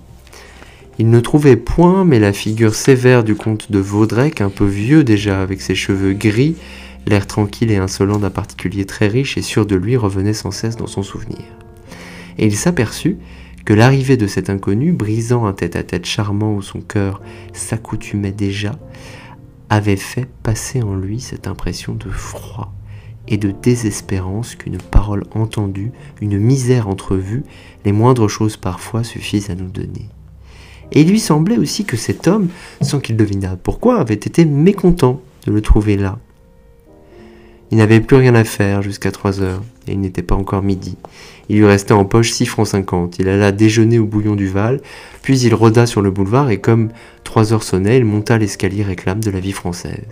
Il 1.00 1.12
ne 1.12 1.20
trouvait 1.20 1.58
point, 1.58 2.06
mais 2.06 2.20
la 2.20 2.34
figure 2.34 2.74
sévère 2.74 3.24
du 3.24 3.36
comte 3.36 3.72
de 3.72 3.78
Vaudrec, 3.78 4.42
un 4.42 4.50
peu 4.50 4.66
vieux 4.66 5.04
déjà, 5.04 5.44
avec 5.44 5.62
ses 5.62 5.76
cheveux 5.76 6.14
gris, 6.14 6.56
l'air 7.06 7.28
tranquille 7.28 7.70
et 7.72 7.78
insolent 7.78 8.18
d'un 8.18 8.32
particulier 8.32 8.86
très 8.86 9.08
riche 9.08 9.38
et 9.38 9.44
sûr 9.44 9.68
de 9.68 9.76
lui, 9.76 9.96
revenait 9.96 10.34
sans 10.34 10.50
cesse 10.50 10.76
dans 10.76 10.88
son 10.88 11.04
souvenir. 11.04 11.44
Et 12.40 12.48
il 12.48 12.56
s'aperçut 12.56 13.18
que 13.64 13.74
l'arrivée 13.74 14.18
de 14.18 14.26
cet 14.26 14.50
inconnu, 14.50 14.92
brisant 14.92 15.46
un 15.46 15.54
tête-à-tête 15.54 16.06
charmant 16.06 16.56
où 16.56 16.64
son 16.64 16.82
cœur 16.82 17.22
s'accoutumait 17.54 18.32
déjà, 18.32 18.72
avait 19.70 19.98
fait 19.98 20.28
passer 20.42 20.82
en 20.82 20.96
lui 20.96 21.20
cette 21.20 21.48
impression 21.48 21.94
de 21.94 22.10
froid 22.10 22.74
et 23.28 23.38
de 23.38 23.52
désespérance 23.52 24.56
qu'une 24.56 24.78
parole 24.78 25.26
entendue, 25.36 25.92
une 26.22 26.40
misère 26.40 26.88
entrevue, 26.88 27.44
les 27.86 27.92
moindres 27.92 28.30
choses 28.30 28.58
parfois 28.58 29.04
suffisent 29.04 29.50
à 29.50 29.56
nous 29.56 29.70
donner. 29.70 30.10
Et 30.92 31.02
il 31.02 31.10
lui 31.10 31.20
semblait 31.20 31.58
aussi 31.58 31.86
que 31.86 31.98
cet 31.98 32.28
homme, 32.28 32.48
sans 32.82 33.00
qu'il 33.00 33.18
devinât 33.18 33.58
pourquoi, 33.62 34.00
avait 34.00 34.14
été 34.14 34.46
mécontent 34.46 35.22
de 35.46 35.52
le 35.52 35.62
trouver 35.62 35.98
là. 35.98 36.18
Il 37.72 37.78
n'avait 37.78 38.00
plus 38.00 38.16
rien 38.16 38.34
à 38.36 38.46
faire 38.46 38.82
jusqu'à 38.82 39.12
trois 39.12 39.42
heures, 39.42 39.62
et 39.88 39.92
il 39.92 40.00
n'était 40.00 40.22
pas 40.22 40.36
encore 40.36 40.64
midi. 40.64 40.96
Il 41.50 41.58
lui 41.58 41.66
restait 41.66 41.94
en 41.94 42.06
poche 42.06 42.32
six 42.32 42.46
francs 42.46 42.68
cinquante. 42.68 43.20
Il 43.20 43.28
alla 43.28 43.52
déjeuner 43.52 44.00
au 44.00 44.06
bouillon 44.06 44.36
du 44.36 44.48
Val, 44.48 44.82
puis 45.22 45.40
il 45.42 45.54
rôda 45.54 45.86
sur 45.86 46.02
le 46.02 46.10
boulevard, 46.10 46.50
et 46.50 46.62
comme 46.62 46.90
trois 47.26 47.52
heures 47.52 47.64
sonnaient, 47.64 47.98
il 47.98 48.06
monta 48.06 48.38
l'escalier 48.38 48.84
réclame 48.84 49.20
de 49.20 49.32
la 49.32 49.42
vie 49.42 49.52
française. 49.52 50.06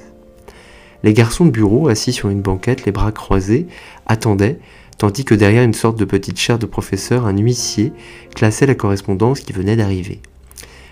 Les 1.04 1.14
garçons 1.14 1.46
de 1.46 1.52
bureau, 1.52 1.88
assis 1.88 2.12
sur 2.12 2.30
une 2.30 2.42
banquette, 2.42 2.86
les 2.86 2.92
bras 2.92 3.12
croisés, 3.12 3.68
attendaient, 4.06 4.60
tandis 4.98 5.24
que 5.24 5.36
derrière 5.36 5.64
une 5.64 5.74
sorte 5.74 6.00
de 6.00 6.06
petite 6.06 6.40
chaire 6.40 6.60
de 6.60 6.66
professeur, 6.66 7.26
un 7.26 7.38
huissier 7.38 7.94
classait 8.34 8.66
la 8.66 8.76
correspondance 8.76 9.40
qui 9.40 9.54
venait 9.54 9.76
d'arriver. 9.76 10.20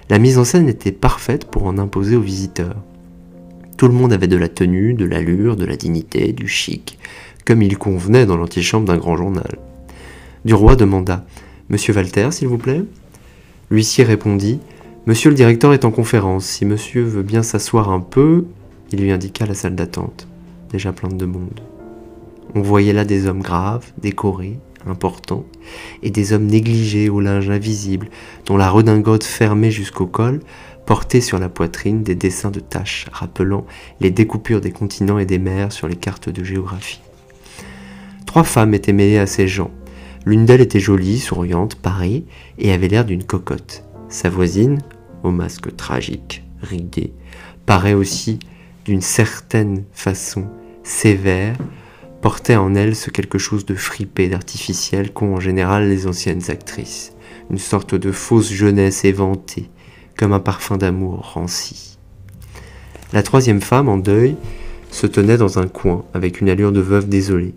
La 0.10 0.20
mise 0.20 0.38
en 0.38 0.44
scène 0.44 0.68
était 0.68 0.92
parfaite 0.92 1.46
pour 1.46 1.66
en 1.66 1.78
imposer 1.78 2.16
aux 2.16 2.22
visiteurs. 2.22 2.76
Tout 3.78 3.88
le 3.88 3.94
monde 3.94 4.14
avait 4.14 4.28
de 4.28 4.38
la 4.38 4.50
tenue, 4.50 4.94
de 4.94 5.06
l'allure, 5.06 5.56
de 5.56 5.66
la 5.66 5.76
dignité, 5.76 6.34
du 6.34 6.48
chic, 6.48 7.00
comme 7.46 7.62
il 7.62 7.78
convenait 7.78 8.26
dans 8.26 8.38
l'antichambre 8.38 8.86
d'un 8.86 8.98
grand 8.98 9.16
journal. 9.16 9.58
Duroy 10.46 10.76
demanda 10.76 11.26
Monsieur 11.70 11.94
Walter, 11.94 12.30
s'il 12.32 12.50
vous 12.50 12.58
plaît? 12.58 12.84
L'huissier 13.72 14.04
répondit 14.04 14.60
Monsieur 15.06 15.30
le 15.30 15.36
directeur 15.36 15.74
est 15.74 15.86
en 15.86 15.92
conférence. 15.92 16.46
Si 16.46 16.66
monsieur 16.66 17.04
veut 17.04 17.24
bien 17.24 17.44
s'asseoir 17.44 17.90
un 17.90 18.00
peu, 18.00 18.46
il 18.92 19.02
lui 19.02 19.12
indiqua 19.12 19.46
la 19.46 19.54
salle 19.54 19.76
d'attente, 19.76 20.28
déjà 20.72 20.92
pleine 20.94 21.18
de 21.18 21.26
monde. 21.26 21.62
On 22.56 22.62
voyait 22.62 22.94
là 22.94 23.06
des 23.06 23.26
hommes 23.26 23.42
graves, 23.42 23.92
décorés, 24.02 24.60
importants, 24.88 25.46
et 26.02 26.10
des 26.10 26.34
hommes 26.34 26.46
négligés 26.46 27.10
au 27.10 27.20
linge 27.20 27.50
invisible, 27.50 28.10
dont 28.46 28.58
la 28.58 28.70
redingote 28.70 29.24
fermée 29.24 29.72
jusqu'au 29.72 30.08
col 30.08 30.42
portait 30.86 31.22
sur 31.22 31.40
la 31.40 31.50
poitrine 31.50 32.04
des 32.04 32.16
dessins 32.16 32.52
de 32.52 32.60
taches 32.60 33.06
rappelant 33.12 33.66
les 34.00 34.12
découpures 34.12 34.62
des 34.62 34.72
continents 34.72 35.20
et 35.20 35.26
des 35.26 35.40
mers 35.40 35.72
sur 35.72 35.88
les 35.88 35.96
cartes 35.96 36.30
de 36.30 36.44
géographie. 36.44 37.02
Trois 38.26 38.44
femmes 38.44 38.74
étaient 38.74 38.94
mêlées 38.94 39.20
à 39.20 39.28
ces 39.28 39.48
gens. 39.48 39.72
L'une 40.26 40.46
d'elles 40.46 40.62
était 40.62 40.80
jolie, 40.80 41.20
souriante, 41.20 41.76
parée, 41.76 42.26
et 42.58 42.72
avait 42.72 42.88
l'air 42.88 43.06
d'une 43.06 43.24
cocotte. 43.24 43.84
Sa 44.10 44.30
voisine, 44.30 44.80
au 45.24 45.32
masque 45.32 45.76
tragique, 45.76 46.44
ridé, 46.62 47.14
paraît 47.66 47.94
aussi 47.94 48.40
d'une 48.86 49.02
certaine 49.02 49.84
façon 49.92 50.48
sévère, 50.84 51.56
portait 52.24 52.56
en 52.56 52.74
elle 52.74 52.96
ce 52.96 53.10
quelque 53.10 53.38
chose 53.38 53.66
de 53.66 53.76
fripé, 53.76 54.30
d'artificiel 54.30 55.12
qu'ont 55.12 55.36
en 55.36 55.42
général 55.42 55.90
les 55.90 56.08
anciennes 56.08 56.50
actrices, 56.50 57.12
une 57.52 57.58
sorte 57.58 57.96
de 57.96 58.14
fausse 58.14 58.50
jeunesse 58.50 59.04
éventée, 59.04 59.70
comme 60.18 60.32
un 60.32 60.40
parfum 60.40 60.78
d'amour 60.78 61.34
ranci. 61.34 61.98
La 63.12 63.24
troisième 63.24 63.60
femme, 63.60 63.90
en 63.90 63.98
deuil, 63.98 64.38
se 64.90 65.06
tenait 65.06 65.36
dans 65.36 65.60
un 65.60 65.68
coin, 65.68 66.06
avec 66.14 66.40
une 66.40 66.50
allure 66.50 66.72
de 66.72 66.80
veuve 66.80 67.10
désolée. 67.10 67.56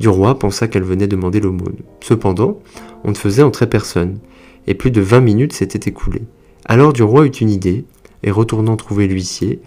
Duroy 0.00 0.38
pensa 0.38 0.66
qu'elle 0.66 0.82
venait 0.82 1.06
demander 1.06 1.38
l'aumône. 1.38 1.76
Cependant, 2.00 2.58
on 3.04 3.10
ne 3.10 3.16
faisait 3.16 3.42
entrer 3.42 3.68
personne, 3.68 4.18
et 4.66 4.72
plus 4.72 4.90
de 4.90 5.02
vingt 5.02 5.20
minutes 5.20 5.52
s'étaient 5.52 5.90
écoulées. 5.90 6.24
Alors 6.64 6.94
Duroy 6.94 7.26
eut 7.26 7.28
une 7.28 7.50
idée, 7.50 7.84
et 8.22 8.30
retournant 8.30 8.78
trouver 8.78 9.08
l'huissier, 9.08 9.60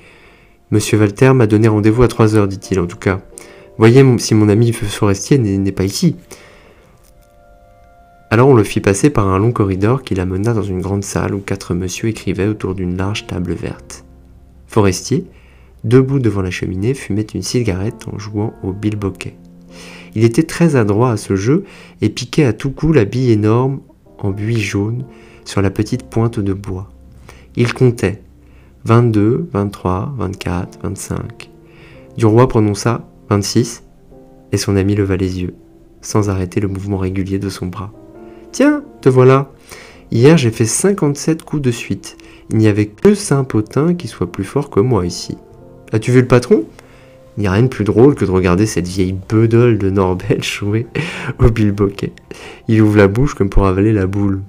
Monsieur 0.71 0.97
Walter 0.97 1.33
m'a 1.33 1.45
donné 1.45 1.67
rendez-vous 1.67 2.01
à 2.01 2.07
trois 2.07 2.35
heures, 2.35 2.47
dit-il 2.47 2.79
en 2.79 2.87
tout 2.87 2.97
cas. 2.97 3.21
Voyez 3.77 4.03
si 4.19 4.35
mon 4.35 4.49
ami 4.49 4.71
forestier 4.71 5.37
n'est 5.37 5.71
pas 5.71 5.83
ici. 5.83 6.15
Alors 8.29 8.47
on 8.47 8.55
le 8.55 8.63
fit 8.63 8.81
passer 8.81 9.09
par 9.09 9.27
un 9.27 9.37
long 9.37 9.51
corridor 9.51 10.03
qui 10.03 10.15
l'amena 10.15 10.53
dans 10.53 10.63
une 10.63 10.81
grande 10.81 11.03
salle 11.03 11.35
où 11.35 11.39
quatre 11.39 11.73
messieurs 11.73 12.09
écrivaient 12.09 12.47
autour 12.47 12.75
d'une 12.75 12.97
large 12.97 13.27
table 13.27 13.53
verte. 13.53 14.05
Forestier, 14.67 15.25
debout 15.83 16.19
devant 16.19 16.41
la 16.41 16.49
cheminée, 16.49 16.95
fumait 16.95 17.21
une 17.21 17.43
cigarette 17.43 18.07
en 18.11 18.17
jouant 18.17 18.53
au 18.63 18.73
bilboquet. 18.73 19.35
Il 20.15 20.23
était 20.23 20.43
très 20.43 20.75
adroit 20.75 21.11
à 21.11 21.17
ce 21.17 21.35
jeu 21.35 21.63
et 22.01 22.09
piquait 22.09 22.45
à 22.45 22.53
tout 22.53 22.71
coup 22.71 22.91
la 22.91 23.05
bille 23.05 23.31
énorme 23.31 23.81
en 24.17 24.31
buis 24.31 24.61
jaune 24.61 25.05
sur 25.45 25.61
la 25.61 25.69
petite 25.69 26.03
pointe 26.03 26.39
de 26.39 26.53
bois. 26.53 26.89
Il 27.55 27.73
comptait 27.73 28.21
22, 28.85 29.49
23, 29.51 30.13
24, 30.17 30.79
25. 30.81 31.49
Duroy 32.17 32.47
prononça 32.47 33.07
26 33.29 33.83
et 34.51 34.57
son 34.57 34.75
ami 34.75 34.95
leva 34.95 35.17
les 35.17 35.41
yeux, 35.41 35.55
sans 36.01 36.29
arrêter 36.29 36.59
le 36.59 36.67
mouvement 36.67 36.97
régulier 36.97 37.39
de 37.39 37.49
son 37.49 37.67
bras. 37.67 37.91
Tiens, 38.51 38.83
te 39.01 39.09
voilà. 39.09 39.51
Hier 40.11 40.37
j'ai 40.37 40.51
fait 40.51 40.65
57 40.65 41.43
coups 41.43 41.61
de 41.61 41.71
suite. 41.71 42.17
Il 42.51 42.57
n'y 42.57 42.67
avait 42.67 42.85
que 42.87 43.15
Saint-Potin 43.15 43.95
qui 43.95 44.07
soit 44.07 44.31
plus 44.31 44.43
fort 44.43 44.69
que 44.69 44.79
moi 44.79 45.05
ici. 45.05 45.37
As-tu 45.91 46.11
vu 46.11 46.21
le 46.21 46.27
patron? 46.27 46.65
Il 47.37 47.41
n'y 47.41 47.47
a 47.47 47.51
rien 47.51 47.63
de 47.63 47.67
plus 47.67 47.83
drôle 47.83 48.13
que 48.13 48.25
de 48.25 48.31
regarder 48.31 48.67
cette 48.67 48.87
vieille 48.87 49.15
bedole 49.27 49.79
de 49.79 49.89
Norbel 49.89 50.43
jouer 50.43 50.85
au 51.39 51.49
bilboquet. 51.49 52.11
Il 52.67 52.81
ouvre 52.81 52.97
la 52.97 53.07
bouche 53.07 53.33
comme 53.33 53.49
pour 53.49 53.65
avaler 53.65 53.91
la 53.91 54.05
boule. 54.05 54.41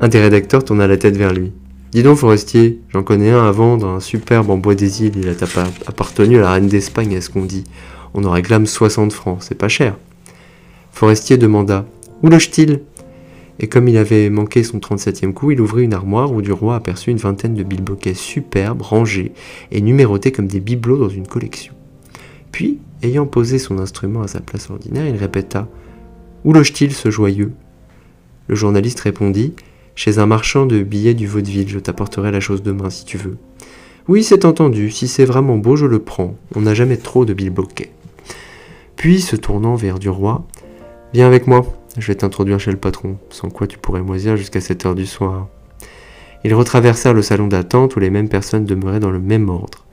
Un 0.00 0.08
des 0.08 0.20
rédacteurs 0.20 0.64
tourna 0.64 0.88
la 0.88 0.96
tête 0.96 1.16
vers 1.16 1.32
lui. 1.32 1.52
Dis 1.94 2.02
donc, 2.02 2.16
Forestier, 2.16 2.80
j'en 2.92 3.04
connais 3.04 3.30
un 3.30 3.46
à 3.46 3.52
vendre, 3.52 3.86
un 3.86 4.00
superbe 4.00 4.50
en 4.50 4.56
bois 4.56 4.74
des 4.74 5.04
îles. 5.04 5.12
Il 5.16 5.28
a 5.28 5.34
appartenu 5.86 6.38
à 6.38 6.40
la 6.40 6.52
reine 6.54 6.66
d'Espagne, 6.66 7.14
à 7.14 7.20
ce 7.20 7.30
qu'on 7.30 7.44
dit? 7.44 7.62
On 8.14 8.24
en 8.24 8.32
réclame 8.32 8.66
60 8.66 9.12
francs, 9.12 9.38
c'est 9.42 9.54
pas 9.54 9.68
cher. 9.68 9.96
Forestier 10.90 11.38
demanda 11.38 11.86
Où 12.24 12.28
loge-t-il? 12.28 12.80
Et 13.60 13.68
comme 13.68 13.86
il 13.86 13.96
avait 13.96 14.28
manqué 14.28 14.64
son 14.64 14.78
37e 14.78 15.32
coup, 15.32 15.52
il 15.52 15.60
ouvrit 15.60 15.84
une 15.84 15.94
armoire 15.94 16.32
où 16.32 16.42
Duroy 16.42 16.74
aperçut 16.74 17.12
une 17.12 17.18
vingtaine 17.18 17.54
de 17.54 17.62
bilboquets 17.62 18.14
superbes, 18.14 18.82
rangés 18.82 19.30
et 19.70 19.80
numérotés 19.80 20.32
comme 20.32 20.48
des 20.48 20.58
bibelots 20.58 20.98
dans 20.98 21.08
une 21.08 21.28
collection. 21.28 21.74
Puis, 22.50 22.80
ayant 23.04 23.26
posé 23.26 23.60
son 23.60 23.78
instrument 23.78 24.22
à 24.22 24.26
sa 24.26 24.40
place 24.40 24.68
ordinaire, 24.68 25.06
il 25.06 25.14
répéta 25.14 25.68
Où 26.44 26.54
loge-t-il 26.54 26.92
ce 26.92 27.12
joyeux? 27.12 27.52
Le 28.48 28.56
journaliste 28.56 28.98
répondit 28.98 29.54
chez 29.94 30.18
un 30.18 30.26
marchand 30.26 30.66
de 30.66 30.82
billets 30.82 31.14
du 31.14 31.26
vaudeville, 31.26 31.68
je 31.68 31.78
t'apporterai 31.78 32.30
la 32.30 32.40
chose 32.40 32.62
demain 32.62 32.90
si 32.90 33.04
tu 33.04 33.16
veux. 33.16 33.36
Oui, 34.08 34.22
c'est 34.22 34.44
entendu, 34.44 34.90
si 34.90 35.08
c'est 35.08 35.24
vraiment 35.24 35.56
beau, 35.56 35.76
je 35.76 35.86
le 35.86 35.98
prends. 35.98 36.36
On 36.54 36.60
n'a 36.60 36.74
jamais 36.74 36.96
trop 36.96 37.24
de 37.24 37.32
bilboquets. 37.32 37.92
Puis, 38.96 39.20
se 39.20 39.36
tournant 39.36 39.76
vers 39.76 39.98
du 39.98 40.08
roi, 40.08 40.46
Viens 41.14 41.28
avec 41.28 41.46
moi, 41.46 41.64
je 41.96 42.08
vais 42.08 42.16
t'introduire 42.16 42.58
chez 42.58 42.72
le 42.72 42.76
patron, 42.76 43.18
sans 43.30 43.48
quoi 43.48 43.68
tu 43.68 43.78
pourrais 43.78 44.02
moisir 44.02 44.36
jusqu'à 44.36 44.60
7 44.60 44.84
heures 44.84 44.94
du 44.96 45.06
soir. 45.06 45.46
Ils 46.42 46.54
retraversèrent 46.54 47.14
le 47.14 47.22
salon 47.22 47.46
d'attente 47.46 47.94
où 47.94 48.00
les 48.00 48.10
mêmes 48.10 48.28
personnes 48.28 48.64
demeuraient 48.64 48.98
dans 48.98 49.12
le 49.12 49.20
même 49.20 49.48
ordre. 49.48 49.84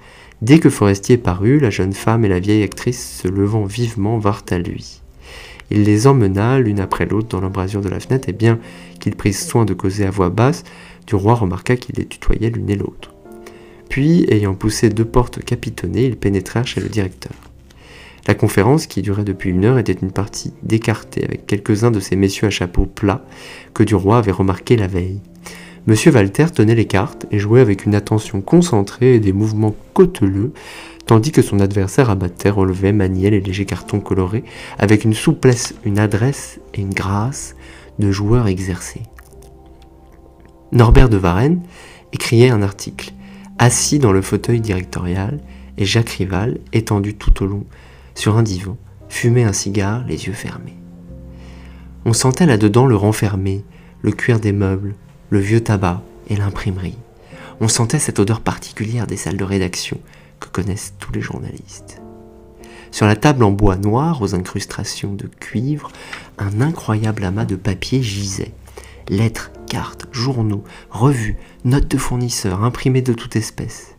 Dès 0.42 0.58
que 0.58 0.72
Forestier 0.72 1.20
parut, 1.20 1.60
la 1.60 1.70
jeune 1.70 1.94
femme 1.94 2.26
et 2.26 2.28
la 2.28 2.40
vieille 2.40 2.64
actrice 2.64 3.22
se 3.22 3.28
levant 3.28 3.66
vivement 3.66 4.18
vinrent 4.18 4.46
à 4.50 4.58
lui. 4.58 5.01
Il 5.72 5.84
les 5.84 6.06
emmena 6.06 6.60
l'une 6.60 6.82
après 6.82 7.06
l'autre 7.06 7.30
dans 7.30 7.42
l'embrasure 7.42 7.82
de 7.82 7.90
la 7.90 8.00
fenêtre, 8.00 8.28
et 8.30 8.34
bien 8.34 8.60
qu'ils 9.00 9.16
prissent 9.16 9.48
soin 9.48 9.66
de 9.66 9.74
causer 9.74 10.06
à 10.06 10.12
voix 10.12 10.30
basse, 10.30 10.64
du 11.08 11.16
roi 11.16 11.34
remarqua 11.34 11.78
qu'ils 11.78 11.96
les 11.96 12.06
tutoyaient 12.06 12.50
l'une 12.50 12.70
et 12.70 12.76
l'autre. 12.76 13.14
Puis, 13.90 14.26
ayant 14.30 14.54
poussé 14.54 14.90
deux 14.90 15.06
portes 15.06 15.44
capitonnées, 15.44 16.06
ils 16.06 16.18
pénétrèrent 16.18 16.68
chez 16.68 16.82
le 16.82 16.90
directeur. 16.90 17.34
La 18.28 18.36
conférence, 18.36 18.86
qui 18.86 19.02
durait 19.02 19.24
depuis 19.24 19.50
une 19.50 19.66
heure, 19.66 19.80
était 19.80 19.94
une 19.94 20.12
partie 20.12 20.54
d'écarté 20.62 21.24
avec 21.24 21.48
quelques-uns 21.48 21.92
de 21.92 22.00
ces 22.00 22.16
messieurs 22.16 22.48
à 22.48 22.52
chapeau 22.52 22.86
plat 22.86 23.26
que 23.74 23.84
du 23.84 23.96
roi 23.96 24.18
avait 24.18 24.32
remarqué 24.32 24.78
la 24.78 24.88
veille. 24.88 25.20
Monsieur 25.88 26.12
Walter 26.12 26.46
tenait 26.54 26.76
les 26.76 26.86
cartes 26.86 27.26
et 27.32 27.40
jouait 27.40 27.62
avec 27.62 27.86
une 27.86 27.96
attention 27.96 28.42
concentrée 28.42 29.16
et 29.16 29.20
des 29.20 29.34
mouvements 29.34 29.76
cauteleux 29.94 30.54
tandis 31.12 31.34
que 31.34 31.42
son 31.42 31.60
adversaire 31.60 32.10
abattait, 32.10 32.50
relevait, 32.50 32.94
maniait 32.94 33.32
les 33.32 33.42
légers 33.42 33.66
cartons 33.66 34.00
colorés 34.00 34.46
avec 34.80 35.04
une 35.04 35.14
souplesse, 35.14 35.76
une 35.84 36.00
adresse 36.00 36.62
et 36.74 36.80
une 36.80 36.94
grâce 36.94 37.58
de 38.00 38.14
joueur 38.14 38.48
exercé. 38.48 39.02
Norbert 40.72 41.10
de 41.10 41.18
Varenne 41.18 41.64
écriait 42.14 42.50
un 42.50 42.62
article, 42.62 43.12
assis 43.60 44.00
dans 44.00 44.14
le 44.14 44.22
fauteuil 44.22 44.62
directorial, 44.62 45.42
et 45.78 45.84
Jacques 45.84 46.12
Rival, 46.12 46.60
étendu 46.72 47.14
tout 47.14 47.44
au 47.44 47.46
long 47.46 47.66
sur 48.16 48.38
un 48.38 48.44
divan, 48.44 48.78
fumait 49.10 49.44
un 49.44 49.52
cigare, 49.52 50.06
les 50.08 50.28
yeux 50.28 50.34
fermés. 50.34 50.78
On 52.06 52.14
sentait 52.14 52.46
là-dedans 52.46 52.86
le 52.86 52.96
renfermé, 52.96 53.66
le 54.02 54.14
cuir 54.14 54.40
des 54.40 54.54
meubles, 54.54 54.96
le 55.30 55.40
vieux 55.40 55.60
tabac 55.60 56.04
et 56.30 56.38
l'imprimerie. 56.38 56.98
On 57.60 57.68
sentait 57.68 58.00
cette 58.00 58.20
odeur 58.20 58.40
particulière 58.40 59.08
des 59.08 59.18
salles 59.18 59.36
de 59.36 59.44
rédaction 59.44 60.00
que 60.42 60.50
connaissent 60.50 60.96
tous 61.00 61.14
les 61.14 61.22
journalistes. 61.22 62.02
Sur 62.92 63.06
la 63.06 63.16
table 63.16 63.46
en 63.46 63.52
bois 63.52 63.78
noir 63.78 64.22
aux 64.22 64.36
incrustations 64.36 65.14
de 65.14 65.28
cuivre, 65.40 65.92
un 66.38 66.60
incroyable 66.60 67.24
amas 67.24 67.46
de 67.46 67.56
papier 67.56 68.04
gisait. 68.04 68.52
Lettres, 69.08 69.52
cartes, 69.68 70.08
journaux, 70.12 70.64
revues, 70.90 71.38
notes 71.64 71.88
de 71.88 71.98
fournisseurs, 71.98 72.64
imprimées 72.64 73.02
de 73.02 73.14
toute 73.14 73.38
espèce. 73.38 73.96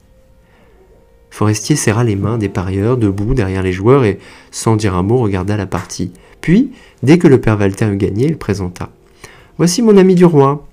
Forestier 1.30 1.76
serra 1.76 2.04
les 2.04 2.16
mains 2.16 2.36
des 2.36 2.50
parieurs 2.50 2.98
debout 2.98 3.32
derrière 3.32 3.62
les 3.62 3.72
joueurs 3.72 4.04
et, 4.04 4.18
sans 4.50 4.76
dire 4.76 4.94
un 4.94 5.02
mot, 5.02 5.16
regarda 5.16 5.56
la 5.56 5.66
partie. 5.66 6.12
Puis, 6.42 6.72
dès 7.02 7.16
que 7.16 7.28
le 7.28 7.40
père 7.40 7.58
Walter 7.58 7.86
eut 7.86 7.96
gagné, 7.96 8.26
il 8.26 8.36
présenta. 8.36 8.90
Voici 9.56 9.80
mon 9.80 9.96
ami 9.96 10.14
du 10.14 10.26
roi. 10.26 10.68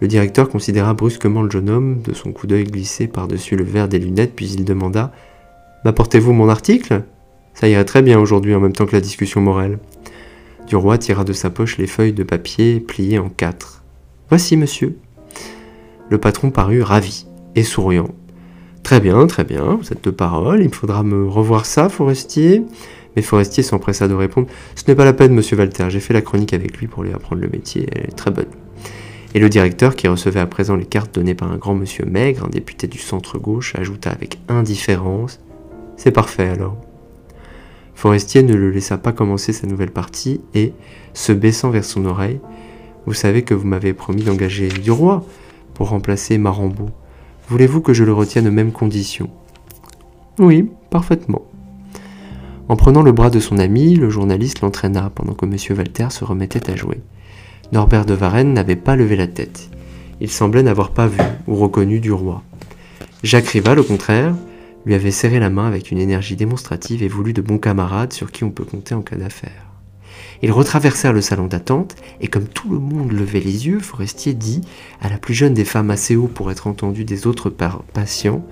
Le 0.00 0.06
directeur 0.06 0.48
considéra 0.48 0.94
brusquement 0.94 1.42
le 1.42 1.50
jeune 1.50 1.70
homme, 1.70 2.02
de 2.02 2.14
son 2.14 2.32
coup 2.32 2.46
d'œil 2.46 2.64
glissé 2.64 3.08
par-dessus 3.08 3.56
le 3.56 3.64
verre 3.64 3.88
des 3.88 3.98
lunettes, 3.98 4.34
puis 4.36 4.50
il 4.50 4.64
demanda 4.64 5.12
M'apportez-vous 5.84 6.32
mon 6.32 6.48
article? 6.48 7.02
Ça 7.54 7.68
irait 7.68 7.84
très 7.84 8.02
bien 8.02 8.20
aujourd'hui 8.20 8.54
en 8.54 8.60
même 8.60 8.72
temps 8.72 8.86
que 8.86 8.94
la 8.94 9.00
discussion 9.00 9.40
morale. 9.40 9.78
Du 10.68 10.76
roi 10.76 10.98
tira 10.98 11.24
de 11.24 11.32
sa 11.32 11.50
poche 11.50 11.78
les 11.78 11.86
feuilles 11.86 12.12
de 12.12 12.22
papier 12.22 12.78
pliées 12.78 13.18
en 13.18 13.28
quatre. 13.28 13.82
Voici, 14.28 14.56
monsieur. 14.56 14.98
Le 16.10 16.18
patron 16.18 16.50
parut 16.50 16.82
ravi 16.82 17.26
et 17.54 17.64
souriant. 17.64 18.08
Très 18.82 19.00
bien, 19.00 19.26
très 19.26 19.44
bien, 19.44 19.74
vous 19.80 19.92
êtes 19.92 20.04
de 20.04 20.10
parole, 20.10 20.62
il 20.62 20.72
faudra 20.72 21.02
me 21.02 21.26
revoir 21.26 21.66
ça, 21.66 21.88
Forestier. 21.88 22.62
Mais 23.16 23.22
Forestier 23.22 23.62
s'empressa 23.62 24.08
de 24.08 24.14
répondre 24.14 24.46
Ce 24.76 24.84
n'est 24.86 24.94
pas 24.94 25.04
la 25.04 25.12
peine, 25.12 25.34
monsieur 25.34 25.56
Walter, 25.56 25.86
j'ai 25.88 26.00
fait 26.00 26.14
la 26.14 26.22
chronique 26.22 26.54
avec 26.54 26.76
lui 26.78 26.86
pour 26.86 27.02
lui 27.02 27.12
apprendre 27.12 27.42
le 27.42 27.48
métier, 27.48 27.86
elle 27.92 28.04
est 28.04 28.16
très 28.16 28.30
bonne. 28.30 28.46
Et 29.34 29.40
le 29.40 29.48
directeur, 29.48 29.94
qui 29.94 30.08
recevait 30.08 30.40
à 30.40 30.46
présent 30.46 30.74
les 30.74 30.86
cartes 30.86 31.14
données 31.14 31.34
par 31.34 31.52
un 31.52 31.56
grand 31.56 31.74
monsieur 31.74 32.06
maigre, 32.06 32.46
un 32.46 32.50
député 32.50 32.86
du 32.86 32.98
centre-gauche, 32.98 33.74
ajouta 33.76 34.10
avec 34.10 34.38
indifférence 34.48 35.40
C'est 35.96 36.12
parfait 36.12 36.48
alors. 36.48 36.76
Forestier 37.94 38.42
ne 38.42 38.54
le 38.54 38.70
laissa 38.70 38.96
pas 38.96 39.12
commencer 39.12 39.52
sa 39.52 39.66
nouvelle 39.66 39.90
partie 39.90 40.40
et, 40.54 40.72
se 41.14 41.32
baissant 41.32 41.70
vers 41.70 41.84
son 41.84 42.06
oreille, 42.06 42.40
Vous 43.06 43.14
savez 43.14 43.42
que 43.42 43.54
vous 43.54 43.66
m'avez 43.66 43.92
promis 43.92 44.22
d'engager 44.22 44.68
du 44.68 44.90
roi 44.90 45.24
pour 45.74 45.88
remplacer 45.88 46.38
Marambeau. 46.38 46.90
Voulez-vous 47.48 47.80
que 47.80 47.94
je 47.94 48.04
le 48.04 48.12
retienne 48.12 48.46
aux 48.46 48.52
mêmes 48.52 48.72
conditions? 48.72 49.30
Oui, 50.38 50.70
parfaitement. 50.90 51.42
En 52.68 52.76
prenant 52.76 53.02
le 53.02 53.12
bras 53.12 53.30
de 53.30 53.40
son 53.40 53.58
ami, 53.58 53.94
le 53.94 54.10
journaliste 54.10 54.60
l'entraîna 54.60 55.10
pendant 55.14 55.32
que 55.32 55.46
M. 55.46 55.56
Walter 55.76 56.08
se 56.10 56.24
remettait 56.24 56.70
à 56.70 56.76
jouer. 56.76 57.00
Norbert 57.70 58.06
de 58.06 58.14
Varenne 58.14 58.54
n'avait 58.54 58.76
pas 58.76 58.96
levé 58.96 59.14
la 59.14 59.26
tête. 59.26 59.68
Il 60.20 60.30
semblait 60.30 60.62
n'avoir 60.62 60.90
pas 60.90 61.06
vu 61.06 61.20
ou 61.46 61.54
reconnu 61.54 62.00
du 62.00 62.12
roi. 62.12 62.42
Jacques 63.22 63.48
Rival, 63.48 63.78
au 63.78 63.84
contraire, 63.84 64.34
lui 64.86 64.94
avait 64.94 65.10
serré 65.10 65.38
la 65.38 65.50
main 65.50 65.66
avec 65.66 65.90
une 65.90 65.98
énergie 65.98 66.34
démonstrative 66.34 67.02
et 67.02 67.08
voulu 67.08 67.34
de 67.34 67.42
bons 67.42 67.58
camarades 67.58 68.14
sur 68.14 68.32
qui 68.32 68.44
on 68.44 68.50
peut 68.50 68.64
compter 68.64 68.94
en 68.94 69.02
cas 69.02 69.16
d'affaire. 69.16 69.66
Ils 70.40 70.52
retraversèrent 70.52 71.12
le 71.12 71.20
salon 71.20 71.46
d'attente, 71.46 71.96
et 72.20 72.28
comme 72.28 72.46
tout 72.46 72.70
le 72.70 72.78
monde 72.78 73.12
levait 73.12 73.40
les 73.40 73.66
yeux, 73.66 73.80
Forestier 73.80 74.32
dit, 74.32 74.62
à 75.02 75.08
la 75.08 75.18
plus 75.18 75.34
jeune 75.34 75.52
des 75.52 75.64
femmes 75.64 75.90
assez 75.90 76.16
haut 76.16 76.28
pour 76.28 76.50
être 76.50 76.68
entendue 76.68 77.04
des 77.04 77.26
autres 77.26 77.50
patients, 77.50 78.44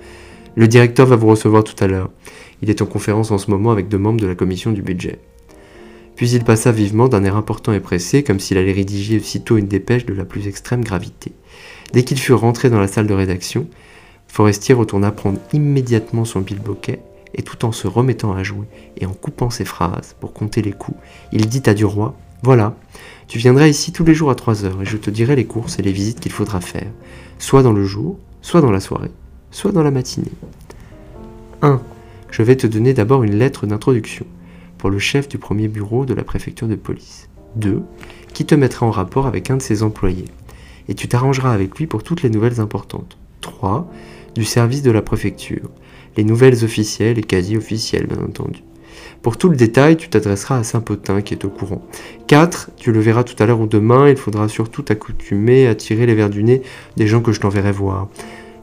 Le 0.57 0.67
directeur 0.67 1.05
va 1.05 1.15
vous 1.15 1.27
recevoir 1.27 1.63
tout 1.63 1.75
à 1.83 1.85
l'heure. 1.85 2.09
Il 2.63 2.71
est 2.71 2.81
en 2.81 2.87
conférence 2.87 3.29
en 3.29 3.37
ce 3.37 3.51
moment 3.51 3.69
avec 3.69 3.89
deux 3.89 3.99
membres 3.99 4.19
de 4.19 4.25
la 4.25 4.33
commission 4.33 4.71
du 4.71 4.81
budget. 4.81 5.19
Puis 6.17 6.31
il 6.31 6.43
passa 6.43 6.71
vivement 6.71 7.07
d'un 7.07 7.23
air 7.23 7.35
important 7.35 7.73
et 7.73 7.79
pressé, 7.79 8.23
comme 8.23 8.39
s'il 8.39 8.57
allait 8.57 8.73
rédiger 8.73 9.17
aussitôt 9.17 9.55
une 9.55 9.67
dépêche 9.67 10.05
de 10.07 10.15
la 10.15 10.25
plus 10.25 10.47
extrême 10.47 10.83
gravité. 10.83 11.31
Dès 11.93 12.03
qu'il 12.03 12.19
fut 12.19 12.33
rentré 12.33 12.71
dans 12.71 12.79
la 12.79 12.87
salle 12.87 13.05
de 13.05 13.13
rédaction, 13.13 13.67
Forestier 14.27 14.73
retourna 14.73 15.11
prendre 15.11 15.39
immédiatement 15.53 16.25
son 16.25 16.41
bilboquet 16.41 17.01
et 17.35 17.43
tout 17.43 17.65
en 17.65 17.71
se 17.71 17.87
remettant 17.87 18.33
à 18.33 18.41
jouer 18.41 18.65
et 18.99 19.05
en 19.05 19.13
coupant 19.13 19.51
ses 19.51 19.63
phrases 19.63 20.15
pour 20.19 20.33
compter 20.33 20.63
les 20.63 20.71
coups, 20.71 20.97
il 21.31 21.47
dit 21.47 21.61
à 21.67 21.75
Duroy 21.75 22.15
Voilà, 22.41 22.75
tu 23.27 23.37
viendras 23.37 23.67
ici 23.67 23.91
tous 23.91 24.03
les 24.03 24.15
jours 24.15 24.31
à 24.31 24.35
3 24.35 24.65
heures 24.65 24.81
et 24.81 24.85
je 24.85 24.97
te 24.97 25.11
dirai 25.11 25.35
les 25.35 25.45
courses 25.45 25.77
et 25.77 25.83
les 25.83 25.91
visites 25.91 26.19
qu'il 26.19 26.31
faudra 26.31 26.61
faire, 26.61 26.91
soit 27.37 27.61
dans 27.61 27.73
le 27.73 27.85
jour, 27.85 28.17
soit 28.41 28.61
dans 28.61 28.71
la 28.71 28.79
soirée, 28.79 29.11
soit 29.51 29.71
dans 29.71 29.83
la 29.83 29.91
matinée. 29.91 30.31
1. 31.61 31.79
Je 32.31 32.41
vais 32.41 32.55
te 32.55 32.65
donner 32.65 32.95
d'abord 32.95 33.23
une 33.23 33.37
lettre 33.37 33.67
d'introduction 33.67 34.25
le 34.89 34.99
chef 34.99 35.27
du 35.27 35.37
premier 35.37 35.67
bureau 35.67 36.05
de 36.05 36.13
la 36.13 36.23
préfecture 36.23 36.67
de 36.67 36.75
police. 36.75 37.29
2. 37.55 37.81
Qui 38.33 38.45
te 38.45 38.55
mettra 38.55 38.85
en 38.85 38.91
rapport 38.91 39.27
avec 39.27 39.49
un 39.49 39.57
de 39.57 39.61
ses 39.61 39.83
employés. 39.83 40.25
Et 40.89 40.93
tu 40.93 41.07
t'arrangeras 41.07 41.53
avec 41.53 41.77
lui 41.77 41.87
pour 41.87 42.03
toutes 42.03 42.21
les 42.21 42.29
nouvelles 42.29 42.59
importantes. 42.59 43.17
3. 43.41 43.91
Du 44.35 44.45
service 44.45 44.83
de 44.83 44.91
la 44.91 45.01
préfecture 45.01 45.69
les 46.17 46.23
nouvelles 46.23 46.65
officielles 46.65 47.19
et 47.19 47.23
quasi 47.23 47.55
officielles, 47.55 48.07
bien 48.07 48.21
entendu. 48.21 48.63
Pour 49.21 49.37
tout 49.37 49.49
le 49.49 49.55
détail, 49.55 49.97
tu 49.97 50.09
t'adresseras 50.09 50.57
à 50.57 50.63
Saint-Potin 50.63 51.21
qui 51.21 51.33
est 51.33 51.45
au 51.45 51.49
courant. 51.49 51.83
4. 52.27 52.71
Tu 52.75 52.91
le 52.91 52.99
verras 52.99 53.23
tout 53.23 53.41
à 53.41 53.45
l'heure 53.45 53.61
ou 53.61 53.67
demain, 53.67 54.09
il 54.09 54.17
faudra 54.17 54.47
surtout 54.47 54.81
t'accoutumer 54.81 55.67
à 55.67 55.75
tirer 55.75 56.05
les 56.05 56.15
verres 56.15 56.29
du 56.29 56.43
nez 56.43 56.61
des 56.97 57.07
gens 57.07 57.21
que 57.21 57.31
je 57.31 57.39
t'enverrai 57.39 57.71
voir. 57.71 58.09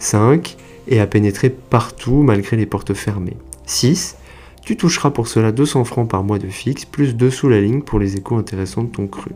5. 0.01 0.57
Et 0.89 1.01
à 1.01 1.07
pénétrer 1.07 1.51
partout 1.51 2.23
malgré 2.23 2.57
les 2.57 2.67
portes 2.67 2.95
fermées. 2.95 3.37
6. 3.67 4.17
Tu 4.64 4.79
toucheras 4.79 5.11
pour 5.11 5.29
cela 5.29 5.53
200 5.53 5.85
francs 5.85 6.09
par 6.09 6.24
mois 6.24 6.38
de 6.38 6.48
fixe, 6.48 6.87
plus 6.87 7.14
2 7.14 7.29
sous 7.29 7.50
la 7.50 7.61
ligne 7.61 7.83
pour 7.83 7.98
les 7.98 8.16
échos 8.16 8.37
intéressants 8.37 8.85
de 8.85 8.88
ton 8.88 9.07
cru. 9.07 9.33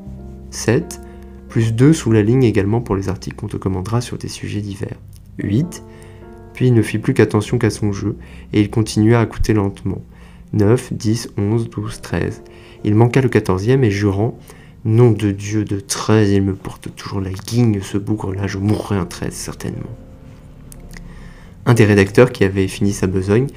7. 0.50 1.02
Plus 1.50 1.74
2 1.74 1.92
sous 1.92 2.10
la 2.12 2.22
ligne 2.22 2.44
également 2.44 2.80
pour 2.80 2.96
les 2.96 3.10
articles 3.10 3.36
qu'on 3.36 3.46
te 3.46 3.58
commandera 3.58 4.00
sur 4.00 4.16
des 4.16 4.28
sujets 4.28 4.62
divers. 4.62 4.96
8. 5.36 5.82
Puis 6.54 6.68
il 6.68 6.74
ne 6.74 6.80
fit 6.80 6.96
plus 6.96 7.12
qu'attention 7.12 7.58
qu'à 7.58 7.68
son 7.68 7.92
jeu, 7.92 8.16
et 8.54 8.62
il 8.62 8.70
continua 8.70 9.20
à 9.20 9.26
coûter 9.26 9.52
lentement. 9.52 10.00
9, 10.54 10.94
10, 10.94 11.32
11, 11.36 11.68
12, 11.68 12.00
13. 12.00 12.42
Il 12.84 12.94
manqua 12.94 13.20
le 13.20 13.28
quatorzième 13.28 13.84
et 13.84 13.90
jurant 13.90 14.38
Nom 14.86 15.10
de 15.10 15.30
Dieu, 15.30 15.64
de 15.64 15.78
13, 15.78 16.30
il 16.30 16.42
me 16.42 16.54
porte 16.54 16.94
toujours 16.96 17.20
la 17.20 17.32
guigne, 17.32 17.80
ce 17.82 17.98
bougre-là, 17.98 18.46
je 18.46 18.56
mourrai 18.56 18.96
un 18.96 19.04
13, 19.04 19.34
certainement. 19.34 19.90
Un 21.66 21.74
des 21.74 21.84
rédacteurs 21.84 22.32
qui 22.32 22.44
avait 22.44 22.68
fini 22.68 22.94
sa 22.94 23.06
besogne 23.06 23.48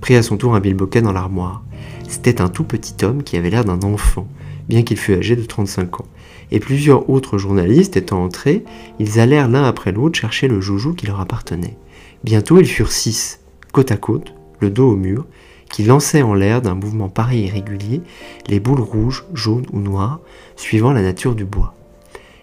prit 0.00 0.16
à 0.16 0.22
son 0.22 0.36
tour 0.36 0.54
un 0.54 0.60
bilboquet 0.60 1.02
dans 1.02 1.12
l'armoire. 1.12 1.62
C'était 2.08 2.40
un 2.40 2.48
tout 2.48 2.64
petit 2.64 3.04
homme 3.04 3.22
qui 3.22 3.36
avait 3.36 3.50
l'air 3.50 3.64
d'un 3.64 3.82
enfant, 3.82 4.26
bien 4.68 4.82
qu'il 4.82 4.96
fût 4.96 5.14
âgé 5.14 5.36
de 5.36 5.42
35 5.42 6.00
ans. 6.00 6.06
Et 6.50 6.60
plusieurs 6.60 7.10
autres 7.10 7.38
journalistes 7.38 7.96
étant 7.96 8.24
entrés, 8.24 8.64
ils 8.98 9.20
allèrent 9.20 9.48
l'un 9.48 9.64
après 9.64 9.92
l'autre 9.92 10.18
chercher 10.18 10.48
le 10.48 10.60
joujou 10.60 10.94
qui 10.94 11.06
leur 11.06 11.20
appartenait. 11.20 11.76
Bientôt 12.24 12.58
ils 12.58 12.66
furent 12.66 12.92
six, 12.92 13.40
côte 13.72 13.92
à 13.92 13.96
côte, 13.96 14.34
le 14.60 14.70
dos 14.70 14.90
au 14.90 14.96
mur, 14.96 15.26
qui 15.70 15.84
lançaient 15.84 16.22
en 16.22 16.34
l'air 16.34 16.62
d'un 16.62 16.74
mouvement 16.74 17.08
pareil 17.08 17.44
et 17.44 17.50
régulier 17.50 18.00
les 18.46 18.60
boules 18.60 18.80
rouges, 18.80 19.26
jaunes 19.34 19.66
ou 19.72 19.80
noires, 19.80 20.20
suivant 20.56 20.92
la 20.92 21.02
nature 21.02 21.34
du 21.34 21.44
bois. 21.44 21.74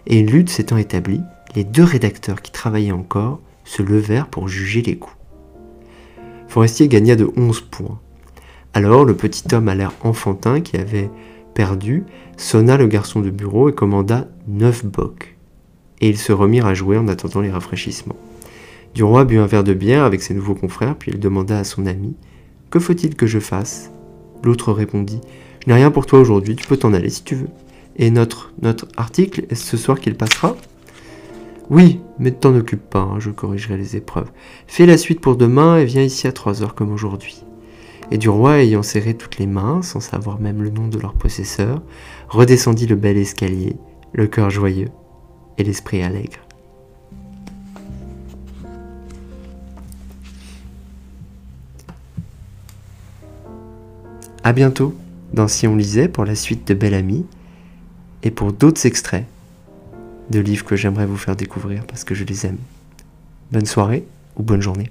Et 0.05 0.19
une 0.19 0.29
lutte 0.29 0.49
s'étant 0.49 0.77
établie, 0.77 1.21
les 1.55 1.63
deux 1.63 1.83
rédacteurs 1.83 2.41
qui 2.41 2.51
travaillaient 2.51 2.91
encore 2.91 3.39
se 3.63 3.81
levèrent 3.81 4.27
pour 4.27 4.47
juger 4.47 4.83
les 4.83 4.97
coups. 4.97 5.15
Forestier 6.55 6.87
gagna 6.87 7.17
de 7.17 7.29
11 7.35 7.59
points. 7.69 7.99
Alors 8.73 9.03
le 9.03 9.13
petit 9.13 9.43
homme 9.53 9.67
à 9.67 9.75
l'air 9.75 9.91
enfantin 9.99 10.61
qui 10.61 10.77
avait 10.77 11.09
perdu 11.53 12.05
sonna 12.37 12.77
le 12.77 12.87
garçon 12.87 13.19
de 13.19 13.29
bureau 13.29 13.67
et 13.67 13.73
commanda 13.73 14.29
neuf 14.47 14.85
bocs. 14.85 15.35
Et 15.99 16.07
ils 16.07 16.17
se 16.17 16.31
remirent 16.31 16.65
à 16.65 16.73
jouer 16.73 16.97
en 16.97 17.09
attendant 17.09 17.41
les 17.41 17.51
rafraîchissements. 17.51 18.15
Du 18.93 19.03
roi 19.03 19.25
but 19.25 19.37
un 19.37 19.47
verre 19.47 19.65
de 19.65 19.73
bière 19.73 20.05
avec 20.05 20.21
ses 20.21 20.33
nouveaux 20.33 20.55
confrères, 20.55 20.95
puis 20.95 21.11
il 21.11 21.19
demanda 21.19 21.59
à 21.59 21.65
son 21.65 21.85
ami 21.85 22.15
Que 22.69 22.79
faut-il 22.79 23.15
que 23.15 23.27
je 23.27 23.39
fasse? 23.39 23.91
L'autre 24.41 24.71
répondit 24.71 25.19
Je 25.61 25.67
n'ai 25.67 25.75
rien 25.75 25.91
pour 25.91 26.05
toi 26.05 26.19
aujourd'hui, 26.19 26.55
tu 26.55 26.65
peux 26.67 26.77
t'en 26.77 26.93
aller 26.93 27.09
si 27.09 27.25
tu 27.25 27.35
veux. 27.35 27.49
Et 27.97 28.09
notre, 28.11 28.53
notre 28.61 28.87
article, 28.95 29.45
est-ce 29.49 29.65
ce 29.65 29.75
soir 29.75 29.99
qu'il 29.99 30.15
passera 30.15 30.55
Oui, 31.69 32.01
mais 32.19 32.29
ne 32.29 32.35
t'en 32.35 32.55
occupe 32.55 32.89
pas, 32.89 32.99
hein, 32.99 33.19
je 33.19 33.31
corrigerai 33.31 33.77
les 33.77 33.95
épreuves. 33.95 34.31
Fais 34.67 34.85
la 34.85 34.97
suite 34.97 35.19
pour 35.19 35.35
demain 35.35 35.77
et 35.77 35.85
viens 35.85 36.03
ici 36.03 36.27
à 36.27 36.31
3 36.31 36.61
heures 36.61 36.75
comme 36.75 36.91
aujourd'hui. 36.91 37.43
Et 38.11 38.19
du 38.19 38.29
roi, 38.29 38.59
ayant 38.59 38.83
serré 38.83 39.15
toutes 39.15 39.39
les 39.39 39.47
mains, 39.47 39.81
sans 39.81 39.99
savoir 39.99 40.39
même 40.39 40.61
le 40.61 40.69
nom 40.69 40.87
de 40.87 40.99
leur 40.99 41.13
possesseur, 41.13 41.81
redescendit 42.29 42.85
le 42.85 42.95
bel 42.95 43.17
escalier, 43.17 43.77
le 44.13 44.27
cœur 44.27 44.51
joyeux 44.51 44.89
et 45.57 45.63
l'esprit 45.63 46.03
allègre. 46.03 46.39
A 54.43 54.53
bientôt 54.53 54.93
dans 55.33 55.47
Si 55.47 55.67
on 55.67 55.75
lisait 55.75 56.07
pour 56.07 56.25
la 56.25 56.35
suite 56.35 56.67
de 56.67 56.75
Belle 56.75 56.93
Amie 56.93 57.25
et 58.21 58.29
pour 58.29 58.53
d'autres 58.53 58.85
extraits 58.85 59.25
de 60.29 60.39
livres 60.39 60.65
que 60.65 60.75
j'aimerais 60.75 61.05
vous 61.05 61.17
faire 61.17 61.35
découvrir 61.35 61.85
parce 61.85 62.03
que 62.03 62.15
je 62.15 62.23
les 62.23 62.45
aime. 62.45 62.57
Bonne 63.51 63.65
soirée 63.65 64.05
ou 64.35 64.43
bonne 64.43 64.61
journée. 64.61 64.89